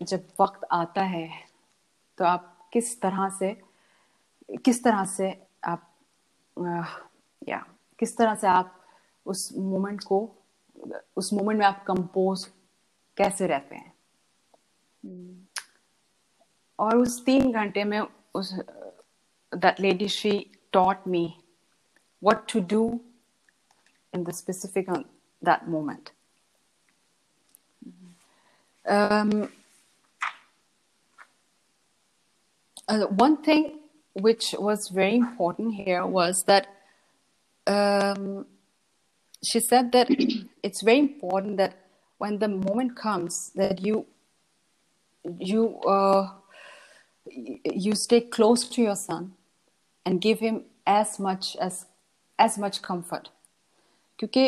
जब 0.00 0.28
वक्त 0.40 0.60
आता 0.72 1.02
है 1.02 1.28
तो 2.18 2.24
आप 2.24 2.68
किस 2.72 3.00
तरह 3.00 3.28
से 3.28 3.52
किस 4.64 4.82
तरह 4.84 5.04
से 5.04 5.30
आप 5.64 5.92
या 7.48 7.64
किस 7.98 8.16
तरह 8.16 8.34
से 8.34 8.46
आप 8.46 8.84
उस 9.26 9.48
मोमेंट 9.56 10.04
को 10.04 10.18
उस 11.16 11.32
मोमेंट 11.32 11.58
में 11.58 11.66
आप 11.66 11.84
कंपोज 11.84 12.46
कैसे 13.19 13.47
रहते 13.47 13.75
हैं 13.75 13.93
hmm. 15.05 15.33
और 16.79 16.97
उस 16.97 17.23
तीन 17.25 17.51
घंटे 17.51 17.83
में 17.83 17.99
उस 18.35 18.53
that 19.55 19.79
lady 19.79 20.07
she 20.09 20.51
taught 20.75 21.07
me 21.07 21.37
what 22.19 22.47
to 22.49 22.59
do 22.59 22.99
in 24.13 24.25
the 24.25 24.33
specific 24.33 24.89
on 24.89 25.05
that 25.41 25.69
moment. 25.69 26.11
Um, 28.85 29.49
uh, 32.89 33.05
one 33.07 33.37
thing 33.41 33.79
which 34.13 34.53
was 34.59 34.89
very 34.89 35.15
important 35.15 35.75
here 35.75 36.05
was 36.05 36.43
that 36.43 36.67
um, 37.67 38.45
she 39.43 39.59
said 39.61 39.91
that 39.93 40.09
it's 40.61 40.83
very 40.83 40.99
important 40.99 41.57
that 41.57 41.77
when 42.19 42.39
the 42.39 42.47
moment 42.47 42.95
comes 42.95 43.51
that 43.55 43.81
you 43.81 44.05
you 45.39 45.79
uh, 45.81 46.29
you 47.85 47.95
stay 47.95 48.21
close 48.21 48.63
to 48.69 48.81
your 48.81 48.95
son 48.95 49.33
and 50.05 50.21
give 50.21 50.39
him 50.39 50.63
as 50.85 51.19
much 51.19 51.55
as 51.57 51.85
as 52.39 52.57
much 52.57 52.81
comfort 52.81 53.29
क्योंकि 54.19 54.45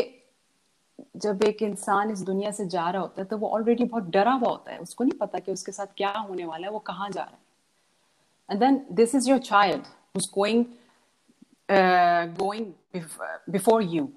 जब 1.23 1.43
एक 1.43 1.61
इंसान 1.61 2.11
इस 2.11 2.21
दुनिया 2.25 2.51
से 2.51 2.65
जा 2.65 2.89
रहा 2.89 3.01
होता 3.01 3.21
है 3.21 3.27
तो 3.27 3.37
वो 3.37 3.49
ऑलरेडी 3.49 3.83
बहुत 3.83 4.03
डरा 4.11 4.31
हुआ 4.31 4.49
होता 4.49 4.71
है 4.71 4.79
उसको 4.79 5.03
नहीं 5.03 5.17
पता 5.19 5.39
कि 5.39 5.51
उसके 5.51 5.71
साथ 5.71 5.87
क्या 5.97 6.11
होने 6.17 6.45
वाला 6.45 6.67
है 6.67 6.73
वो 6.73 6.79
कहाँ 6.87 7.09
जा 7.09 7.21
रहा 7.21 7.31
है 7.31 8.51
and 8.51 8.59
then 8.59 8.85
this 8.95 9.15
is 9.15 9.29
your 9.29 9.39
child 9.39 9.83
going 10.33 10.65
going 12.39 13.01
before 13.49 13.83
you 13.83 14.07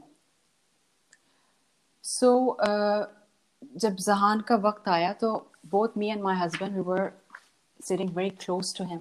so 2.04 2.30
uh, 2.64 3.06
जब 3.73 3.95
जहान 3.95 4.41
का 4.41 4.55
वक्त 4.55 4.87
आया 4.89 5.11
तो 5.13 5.33
both 5.69 5.97
me 5.97 6.07
and 6.09 6.21
my 6.21 6.35
husband 6.37 6.73
we 6.73 6.81
were 6.81 7.11
sitting 7.79 8.09
very 8.15 8.29
close 8.29 8.75
to 8.77 8.83
him 8.83 8.99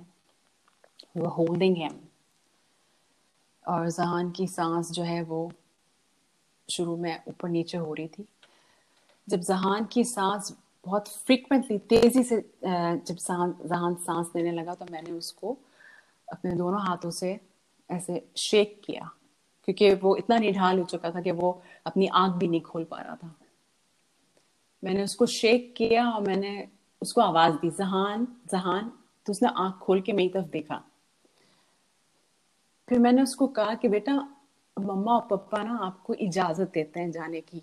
we 1.16 1.20
were 1.20 1.28
holding 1.28 1.76
him 1.76 1.98
और 3.64 3.88
जहान 3.90 4.30
की 4.30 4.46
सांस 4.46 4.90
जो 4.90 5.02
है 5.02 5.22
वो 5.22 5.50
शुरू 6.68 6.96
में 6.96 7.22
ऊपर 7.28 7.48
नीचे 7.48 7.78
हो 7.78 7.94
रही 7.94 8.08
थी। 8.08 8.26
जब 9.28 9.40
जहान 9.40 9.84
की 9.84 10.04
सांस 10.04 10.52
बहुत 10.86 11.08
फ्रिक्वेंटली 11.26 11.78
तेज़ी 11.90 12.22
से 12.22 12.40
जब 12.64 13.16
जहान 13.16 13.94
सांस 13.94 14.32
लेने 14.36 14.52
लगा 14.52 14.74
तो 14.74 14.86
मैंने 14.90 15.12
उसको 15.12 15.56
अपने 16.28 16.52
दोनों 16.52 16.80
हाथों 16.80 17.10
से 17.10 17.38
ऐसे 17.90 18.22
शेक 18.36 18.80
किया। 18.86 19.10
क्योंकि 19.64 19.94
वो 19.94 20.14
इतना 20.16 20.38
निढाल 20.38 20.78
हो 20.78 20.84
चुका 20.84 21.10
था 21.10 21.20
कि 21.20 21.30
वो 21.30 21.50
अपनी 21.86 22.06
आँख 22.06 22.34
भी 22.36 22.48
नहीं 22.48 22.60
खोल 22.60 22.84
पा 22.84 23.00
रहा 23.00 23.16
था। 23.16 23.34
मैंने 24.84 25.04
उसको 25.04 25.26
शेक 25.26 25.72
किया 25.76 26.08
और 26.10 26.22
मैंने 26.22 26.52
उसको 27.02 27.20
आवाज़ 27.20 27.54
दी 27.62 27.70
जहान 27.78 28.26
जहान 28.52 28.92
तो 29.26 29.32
उसने 29.32 29.48
आँख 29.56 29.78
खोल 29.82 30.00
के 30.00 30.12
मेरी 30.12 30.28
तरफ़ 30.28 30.50
देखा 30.50 30.82
फिर 32.88 32.98
मैंने 32.98 33.22
उसको 33.22 33.46
कहा 33.58 33.74
कि 33.74 33.88
बेटा 33.88 34.14
मम्मा 34.76 35.12
और 35.12 35.26
पप्पा 35.30 35.62
ना 35.62 35.78
आपको 35.86 36.14
इजाज़त 36.14 36.70
देते 36.74 37.00
हैं 37.00 37.10
जाने 37.10 37.40
की 37.40 37.62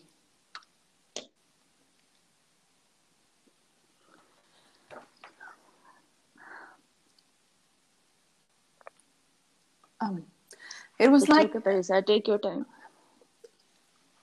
um, 10.01 10.23
it 10.99 11.09
was 11.09 11.29
like 11.29 11.55
I 11.67 12.01
take 12.01 12.27
your 12.27 12.39
time. 12.39 12.65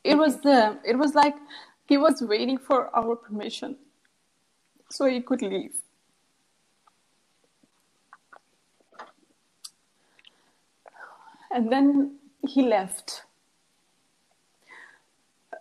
It 0.04 0.16
was 0.16 0.40
the 0.40 0.78
it 0.84 0.96
was 0.96 1.14
like 1.14 1.36
he 1.87 1.97
was 1.97 2.21
waiting 2.21 2.57
for 2.57 2.95
our 2.95 3.15
permission 3.15 3.75
so 4.89 5.05
he 5.05 5.21
could 5.21 5.41
leave. 5.41 5.75
And 11.51 11.71
then 11.71 12.19
he 12.47 12.63
left. 12.63 13.25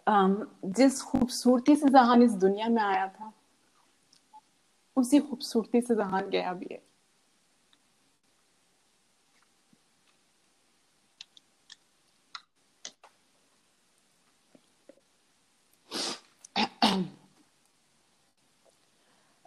um, 0.07 0.35
जिस 0.65 1.01
खूबसूरती 1.03 1.77
से 1.77 1.89
जहान 1.89 2.23
इस 2.23 2.33
दुनिया 2.45 2.69
में 2.69 2.83
आया 2.83 3.07
था 3.09 3.33
उसी 4.97 5.19
खूबसूरती 5.21 5.81
से 5.81 5.95
जहान 5.95 6.29
गया 6.31 6.53
भी 6.53 6.67
है 6.73 6.83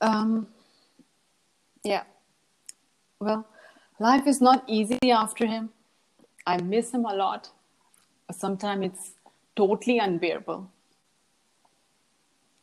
Um, 0.00 0.46
yeah. 1.84 2.04
Well, 3.20 3.46
life 3.98 4.26
is 4.26 4.40
not 4.40 4.64
easy 4.66 5.10
after 5.10 5.46
him. 5.46 5.70
I 6.46 6.56
miss 6.60 6.92
him 6.92 7.04
a 7.04 7.14
lot. 7.14 7.50
Sometimes 8.32 8.86
it's 8.86 9.12
totally 9.56 9.98
unbearable. 9.98 10.70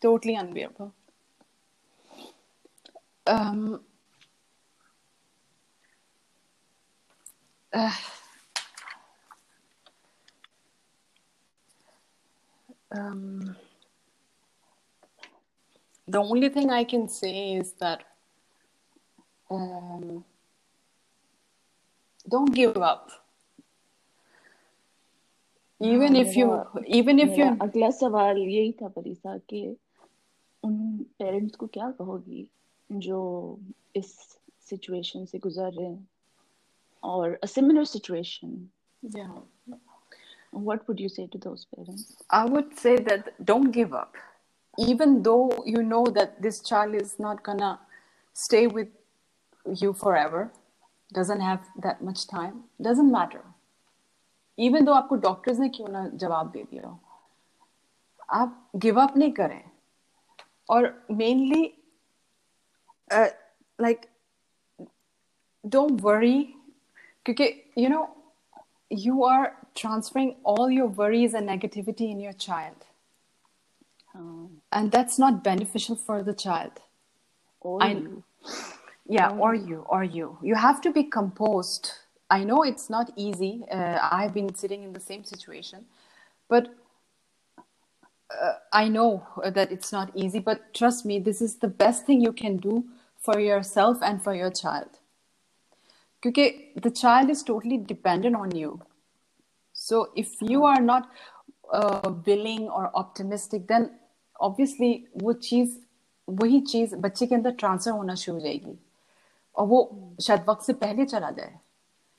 Totally 0.02 0.36
unbearable. 0.36 0.94
Um, 3.28 3.82
uh, 7.74 7.92
um, 12.92 13.56
the 16.09 16.19
only 16.19 16.49
thing 16.49 16.71
I 16.71 16.85
can 16.85 17.09
say 17.09 17.55
is 17.55 17.73
that 17.81 18.05
um, 19.51 20.25
don't 22.29 22.55
give 22.55 22.77
up. 22.77 23.11
Even 25.81 26.15
if 26.15 26.37
you, 26.37 26.63
even 26.87 27.19
if 27.19 27.37
you. 27.37 27.47
अगला 27.61 27.91
सवाल 27.91 28.39
यही 28.39 28.73
था 28.81 28.89
परिसा 28.97 29.37
कि 29.51 29.63
उन 30.65 30.77
parents 31.19 31.57
को 31.57 31.67
क्या 31.67 31.91
कहोगी 31.99 32.47
जो 32.91 33.21
इस 33.97 34.15
सिचुएशन 34.69 35.25
से 35.27 35.39
गुजर 35.39 35.73
रहे 35.73 35.87
हैं 35.87 36.07
or 37.03 37.39
a 37.43 37.49
similar 37.49 37.85
situation 37.85 38.71
yeah 39.03 39.29
what 40.51 40.87
would 40.87 41.01
you 41.01 41.09
say 41.09 41.27
to 41.27 41.39
those 41.39 41.67
parents 41.75 42.15
i 42.31 42.45
would 42.45 42.79
say 42.79 42.97
that 42.97 43.33
don't 43.45 43.73
give 43.73 43.93
up 43.93 44.15
even 44.79 45.23
though 45.23 45.63
you 45.67 45.83
know 45.83 46.05
that 46.07 46.41
this 46.43 46.61
child 46.61 46.95
is 46.95 47.19
not 47.19 47.43
gonna 47.43 47.79
stay 48.33 48.67
with 48.67 48.89
you 49.67 49.93
forever 49.93 50.51
doesn't 51.13 51.41
have 51.41 51.61
that 51.79 52.03
much 52.03 52.27
time 52.27 52.63
doesn't 52.81 53.11
matter 53.11 53.43
even 54.59 54.85
though 54.85 54.93
आपको 54.93 55.17
doctors 55.17 55.59
ने 55.59 55.69
क्यों 55.69 55.89
ना 55.89 56.07
जवाब 56.23 56.51
दे 56.53 56.63
दिया 56.71 56.89
हो 56.89 56.99
आप 58.39 58.71
give 58.85 59.01
up 59.01 59.17
नहीं 59.17 59.33
करें 59.33 59.63
और 60.71 61.07
मेनली 61.11 61.63
लाइक 63.81 64.07
डोंट 65.65 66.01
वरी 66.01 66.43
क्योंकि 67.25 67.53
you 67.79 67.89
know 67.89 68.07
you 68.93 69.25
are 69.25 69.57
transferring 69.75 70.37
all 70.45 70.71
your 70.71 70.87
worries 70.87 71.33
and 71.33 71.49
negativity 71.49 72.11
in 72.11 72.21
your 72.21 72.35
child 72.35 72.85
um, 74.15 74.56
and 74.72 74.92
that's 74.92 75.18
not 75.18 75.44
beneficial 75.44 75.96
for 75.96 76.24
the 76.24 76.34
child. 76.34 76.72
Or 77.62 77.82
I- 77.82 77.92
you. 77.94 78.24
yeah 79.08 79.30
or 79.30 79.56
you. 79.56 79.86
or 79.90 80.04
you. 80.04 80.38
You 80.42 80.56
have 80.56 80.82
to 80.82 80.92
be 80.92 81.04
composed. 81.04 81.92
I 82.30 82.44
know 82.44 82.64
it's 82.64 82.90
not 82.90 83.12
easy. 83.16 83.64
Uh, 83.72 84.00
i've 84.12 84.34
been 84.34 84.54
sitting 84.54 84.84
in 84.84 84.94
the 84.94 85.00
same 85.00 85.24
situation. 85.24 85.86
But 86.50 86.74
uh, 88.30 88.54
i 88.74 88.88
know 88.90 89.26
that 89.44 89.72
it's 89.72 89.92
not 89.92 90.12
easy. 90.16 90.40
But 90.40 90.74
trust 90.74 91.06
me 91.06 91.20
this 91.20 91.42
is 91.42 91.58
the 91.58 91.68
best 91.68 92.06
thing 92.06 92.22
you 92.22 92.34
can 92.34 92.58
do 92.58 92.86
for 93.18 93.40
yourself 93.40 93.98
and 94.02 94.22
for 94.24 94.36
your 94.36 94.52
child. 94.52 95.00
Because 96.22 96.52
the 96.76 96.92
child 96.92 97.30
is 97.30 97.44
totally 97.44 97.78
dependent 97.78 98.36
on 98.36 98.54
you. 98.56 98.82
So 99.74 100.12
if 100.16 100.42
you 100.42 100.66
are 100.66 100.82
not 100.82 101.10
uh, 101.72 102.12
willing 102.26 102.68
or 102.68 102.92
optimistic 102.94 103.68
then 103.68 103.92
obviously 104.44 104.94
वो 105.24 105.34
चीज़ 105.34 105.80
वही 106.30 106.62
चीज़ 106.62 106.96
बच्चे 106.96 107.28
के 107.28 107.36
अंदर 107.36 107.52
transfer 107.52 107.92
होना 107.92 108.16
शुरू 108.16 108.38
हो 108.38 108.44
जाएगी। 108.44 108.80
और 109.56 109.68
वो 109.68 110.14
शायद 110.22 110.46
वक्त 110.50 110.66
से 110.66 110.74
पहले 110.74 111.06
चला 111.06 111.32
जाए। 111.32 111.60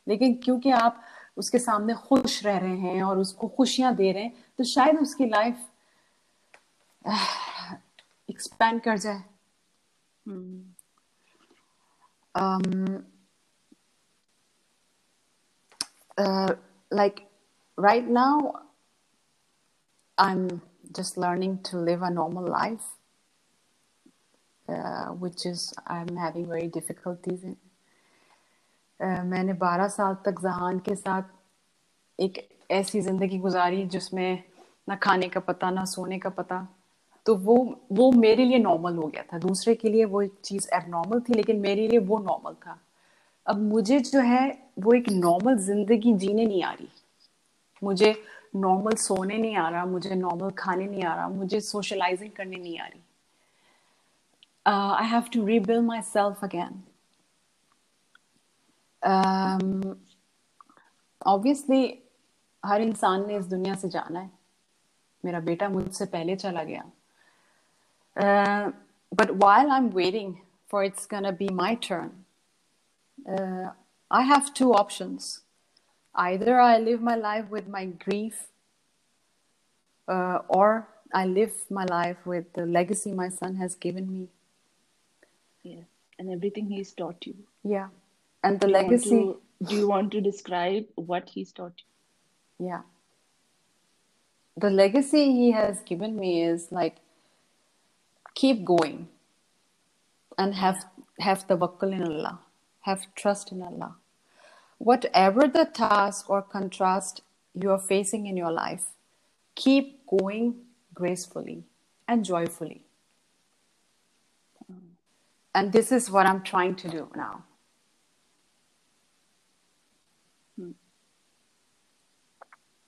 लेकिन 0.08 0.34
क्योंकि 0.34 0.70
आप 0.70 1.02
उसके 1.36 1.58
सामने 1.58 1.94
खुश 1.94 2.44
रह 2.44 2.58
रहे 2.58 2.78
हैं 2.78 3.02
और 3.02 3.18
उसको 3.18 3.48
खुशियाँ 3.48 3.94
दे 3.94 4.12
रहे 4.12 4.22
हैं 4.22 4.44
तो 4.58 4.64
शायद 4.64 4.98
उसकी 4.98 5.26
लाइफ 5.26 5.66
एक्सपैंड 8.30 8.82
कर 8.84 8.98
जाए। 8.98 9.24
Hmm. 10.26 10.60
um, 12.34 13.06
uh, 16.18 16.54
like 16.90 17.22
right 17.78 18.08
now 18.08 18.60
i'm 20.18 20.60
just 20.96 21.16
learning 21.18 21.58
to 21.62 21.76
live 21.76 22.02
a 22.02 22.10
normal 22.10 22.44
life 22.44 22.84
uh, 24.68 25.06
which 25.06 25.46
is 25.46 25.74
i'm 25.86 26.16
having 26.16 26.46
very 26.46 26.68
difficulties 26.68 27.44
in. 27.44 27.56
Uh, 29.00 29.22
मैंने 29.24 29.54
12 29.54 29.88
साल 29.88 30.14
तक 30.14 30.40
जहान 30.42 30.78
के 30.78 30.94
साथ 30.94 31.22
एक 32.20 32.48
ऐसी 32.70 33.00
ज़िंदगी 33.00 33.38
गुजारी 33.38 33.86
जिसमें 33.86 34.44
ना 34.88 34.96
खाने 34.96 35.28
का 35.28 35.40
पता 35.40 35.70
ना 35.70 35.84
सोने 35.84 36.18
का 36.18 36.28
पता 36.28 36.68
तो 37.26 37.34
वो 37.34 37.80
वो 37.92 38.12
मेरे 38.12 38.44
लिए 38.44 38.58
नॉर्मल 38.58 38.94
हो 38.94 39.06
गया 39.06 39.22
था। 39.22 39.38
दूसरे 39.38 39.74
के 39.74 39.88
लिए 39.88 40.04
वो 40.04 40.22
एक 40.22 40.32
चीज़ 40.44 40.68
एबनॉर्मल 40.74 41.20
थी 41.20 41.34
लेकिन 41.34 41.60
मेरे 41.60 41.88
लिए 41.88 41.98
वो 41.98 42.18
नॉर्मल 42.18 42.54
था। 42.54 42.80
अब 43.46 43.58
मुझे 43.62 44.00
जो 44.00 44.20
है 44.20 44.68
वो 44.78 44.92
एक 44.92 45.08
नॉर्मल 45.08 45.58
ज़िंदगी 45.58 46.12
जीने 46.12 46.46
नहीं 46.46 46.62
आ 46.62 46.72
रही। 46.72 46.88
मुझे 47.84 48.22
नॉर्मल 48.56 48.94
सोने 48.96 49.36
नहीं 49.38 49.56
आ 49.56 49.68
रहा 49.68 49.84
मुझे 49.84 50.14
नॉर्मल 50.14 50.50
खाने 50.58 50.86
नहीं 50.86 51.02
आ 51.02 51.14
रहा 51.14 51.28
मुझे 51.28 51.60
सोशलाइजिंग 51.60 52.30
करने 52.36 52.56
नहीं 52.56 52.78
आ 52.78 52.86
रही। 52.86 53.02
I 54.66 55.06
have 55.08 55.22
to 55.34 55.46
rebuild 55.46 55.84
myself 56.02 56.44
again 56.44 56.82
obviously 61.26 61.82
हर 62.66 62.82
इंसान 62.82 63.26
ने 63.26 63.36
इस 63.36 63.46
दुनिया 63.46 63.74
से 63.74 63.88
जाना 63.88 64.20
है। 64.20 64.30
मेरा 65.24 65.40
बेटा 65.40 65.68
मुझसे 65.68 66.06
पहले 66.06 66.36
चला 66.36 66.62
गया। 66.64 66.84
But 69.12 69.30
while 69.42 69.70
I'm 69.70 69.90
waiting 69.92 70.30
for 70.70 70.84
it's 70.84 71.06
gonna 71.06 71.32
be 71.32 71.48
my 71.58 71.74
turn, 71.74 72.08
uh, 73.34 73.68
I 74.10 74.22
have 74.30 74.52
two 74.54 74.72
options. 74.80 75.28
Either 76.18 76.60
I 76.60 76.78
live 76.78 77.00
my 77.00 77.14
life 77.14 77.48
with 77.48 77.68
my 77.68 77.86
grief, 77.86 78.48
uh, 80.08 80.38
or 80.48 80.88
I 81.14 81.26
live 81.26 81.52
my 81.70 81.84
life 81.84 82.16
with 82.26 82.52
the 82.54 82.66
legacy 82.66 83.12
my 83.12 83.28
son 83.28 83.54
has 83.56 83.76
given 83.76 84.10
me. 84.12 84.28
Yes. 85.62 85.84
And 86.18 86.30
everything 86.30 86.66
he's 86.68 86.92
taught 86.92 87.24
you. 87.24 87.34
Yeah, 87.62 87.88
and 88.42 88.58
the 88.58 88.66
Do 88.66 88.72
you 88.72 88.78
legacy. 88.78 89.10
to- 89.10 89.40
do 89.68 89.76
you 89.76 89.88
want 89.88 90.10
to 90.12 90.20
describe 90.20 90.86
what 90.94 91.28
he's 91.28 91.52
taught 91.52 91.72
you? 91.84 92.66
Yeah. 92.68 92.82
The 94.56 94.70
legacy 94.70 95.32
he 95.32 95.52
has 95.52 95.80
given 95.82 96.16
me 96.16 96.42
is 96.42 96.72
like 96.72 96.96
keep 98.34 98.64
going 98.64 99.08
and 100.36 100.54
have 100.54 100.84
have 101.20 101.46
tawakkul 101.46 101.92
in 101.92 102.02
Allah, 102.10 102.40
have 102.90 103.06
trust 103.14 103.52
in 103.52 103.62
Allah. 103.62 103.96
Whatever 104.78 105.48
the 105.48 105.66
task 105.66 106.30
or 106.30 106.42
contrast 106.42 107.22
you 107.54 107.70
are 107.70 107.78
facing 107.78 108.26
in 108.26 108.36
your 108.36 108.52
life, 108.52 108.86
keep 109.54 110.06
going 110.06 110.66
gracefully 110.94 111.64
and 112.06 112.24
joyfully. 112.24 112.82
And 115.54 115.72
this 115.72 115.90
is 115.92 116.10
what 116.10 116.26
I'm 116.26 116.42
trying 116.42 116.76
to 116.76 116.88
do 116.88 117.10
now. 117.16 117.44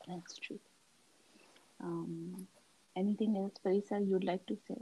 That's 0.08 0.38
true. 0.38 0.60
Um, 1.80 2.46
anything 2.96 3.36
else, 3.36 3.54
Parisa, 3.64 4.06
you'd 4.06 4.24
like 4.24 4.46
to 4.46 4.56
say? 4.68 4.76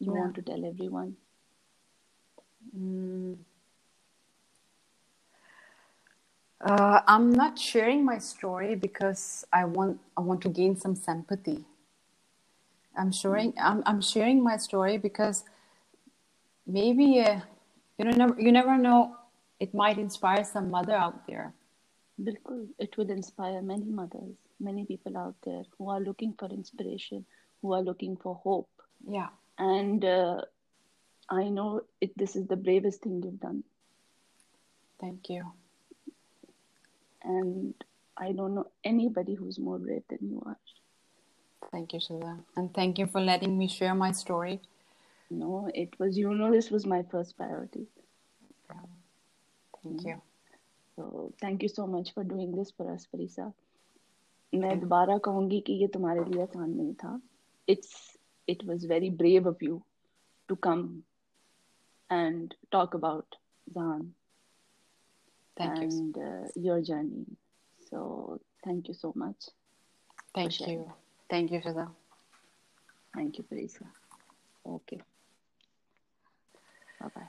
You 0.00 0.12
Yeah. 0.14 0.20
want 0.20 0.34
to 0.36 0.42
tell 0.42 0.64
everyone? 0.64 1.16
Uh, 6.60 7.00
I'm 7.06 7.30
not 7.30 7.58
sharing 7.58 8.04
my 8.04 8.18
story 8.18 8.74
because 8.74 9.44
I 9.52 9.64
want 9.64 10.00
I 10.16 10.22
want 10.22 10.42
to 10.42 10.48
gain 10.48 10.76
some 10.76 10.96
sympathy. 10.96 11.64
I'm 12.96 13.12
sharing 13.12 13.54
I'm, 13.60 13.82
I'm 13.86 14.00
sharing 14.00 14.42
my 14.42 14.56
story 14.56 14.98
because 14.98 15.44
maybe 16.66 17.20
uh, 17.20 17.40
you 17.96 18.04
know 18.04 18.10
never 18.10 18.40
you 18.40 18.50
never 18.50 18.76
know 18.76 19.14
it 19.60 19.72
might 19.72 19.98
inspire 19.98 20.44
some 20.44 20.70
mother 20.70 20.94
out 20.94 21.26
there. 21.28 21.54
Bilkul. 22.20 22.68
It 22.78 22.96
will 22.96 23.10
inspire 23.10 23.62
many 23.62 23.84
mothers, 23.84 24.36
many 24.58 24.84
people 24.84 25.16
out 25.16 25.36
there 25.44 25.62
who 25.76 25.90
are 25.90 26.00
looking 26.00 26.34
for 26.38 26.48
inspiration, 26.48 27.24
who 27.62 27.72
are 27.72 27.82
looking 27.82 28.16
for 28.16 28.34
hope. 28.34 28.68
Yeah, 29.08 29.28
And 29.58 30.04
uh, 30.04 30.42
I 31.30 31.48
know 31.48 31.82
it, 32.00 32.16
this 32.16 32.36
is 32.36 32.46
the 32.48 32.56
bravest 32.56 33.02
thing 33.02 33.22
you've 33.22 33.40
done. 33.40 33.62
thank 35.00 35.28
you 35.30 35.52
And 37.27 37.73
I 38.17 38.31
don't 38.31 38.55
know 38.55 38.67
anybody 38.83 39.33
who's 39.33 39.59
more 39.59 39.79
brave 39.79 40.03
than 40.09 40.19
you 40.21 40.43
are. 40.45 40.57
Thank 41.71 41.93
you, 41.93 41.99
Shiza. 41.99 42.39
And 42.55 42.73
thank 42.73 42.99
you 42.99 43.07
for 43.07 43.21
letting 43.21 43.57
me 43.57 43.67
share 43.67 43.95
my 43.95 44.11
story. 44.11 44.61
No, 45.29 45.69
it 45.73 45.97
was, 45.99 46.17
you 46.17 46.33
know, 46.33 46.51
this 46.51 46.69
was 46.69 46.85
my 46.85 47.03
first 47.03 47.37
priority. 47.37 47.87
Thank 49.83 50.05
you. 50.05 50.21
So 50.95 51.33
thank 51.41 51.63
you 51.63 51.69
so 51.69 51.87
much 51.87 52.13
for 52.13 52.23
doing 52.23 52.55
this 52.55 52.71
for 52.71 52.91
us, 52.91 53.07
Parisa. 53.13 53.51
मैं 54.53 54.79
दोबारा 54.79 55.17
कहूंगी 55.25 55.59
कि 55.67 55.73
ये 55.81 55.87
तुम्हारे 55.93 56.23
लिए 56.23 56.41
आसान 56.43 56.69
नहीं 56.69 56.93
था. 57.03 57.19
It's 57.67 58.17
it 58.47 58.63
was 58.65 58.85
very 58.85 59.09
brave 59.09 59.47
of 59.47 59.61
you 59.61 59.81
to 60.47 60.55
come 60.55 61.03
and 62.09 62.53
talk 62.71 62.93
about 62.93 63.35
Zahan 63.73 64.11
Thank 65.58 65.78
you. 65.78 65.88
and 65.88 66.16
uh, 66.16 66.48
your 66.54 66.80
journey. 66.80 67.26
So 67.90 68.40
thank 68.64 68.88
you 68.88 68.94
so 68.94 69.12
much. 69.16 69.36
Thank 70.34 70.52
sharing. 70.52 70.80
you. 70.80 70.92
Thank 71.28 71.50
you, 71.50 71.60
Shiza. 71.60 71.88
Thank 73.14 73.38
you, 73.38 73.44
Parisa. 73.44 73.86
Okay. 74.66 75.00
Bye 77.00 77.08
bye. 77.14 77.28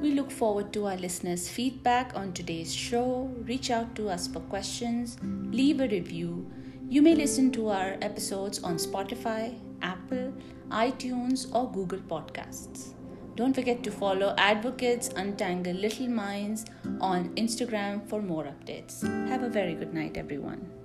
We 0.00 0.10
look 0.12 0.30
forward 0.30 0.72
to 0.74 0.86
our 0.86 0.96
listeners' 0.96 1.48
feedback 1.48 2.12
on 2.14 2.32
today's 2.32 2.74
show. 2.74 3.30
Reach 3.44 3.70
out 3.70 3.94
to 3.96 4.08
us 4.08 4.26
for 4.28 4.40
questions, 4.40 5.16
leave 5.22 5.80
a 5.80 5.88
review. 5.88 6.50
You 6.88 7.00
may 7.00 7.14
listen 7.14 7.50
to 7.52 7.68
our 7.68 7.96
episodes 8.02 8.62
on 8.62 8.76
Spotify, 8.76 9.54
Apple, 9.82 10.32
iTunes, 10.70 11.54
or 11.54 11.70
Google 11.70 12.00
Podcasts. 12.00 12.94
Don't 13.34 13.54
forget 13.54 13.82
to 13.82 13.90
follow 13.90 14.34
Advocates 14.36 15.08
Untangle 15.16 15.74
Little 15.74 16.08
Minds 16.08 16.66
on 17.00 17.34
Instagram 17.36 18.06
for 18.08 18.20
more 18.20 18.44
updates. 18.44 19.02
Have 19.28 19.42
a 19.42 19.48
very 19.48 19.74
good 19.74 19.94
night, 19.94 20.16
everyone. 20.16 20.81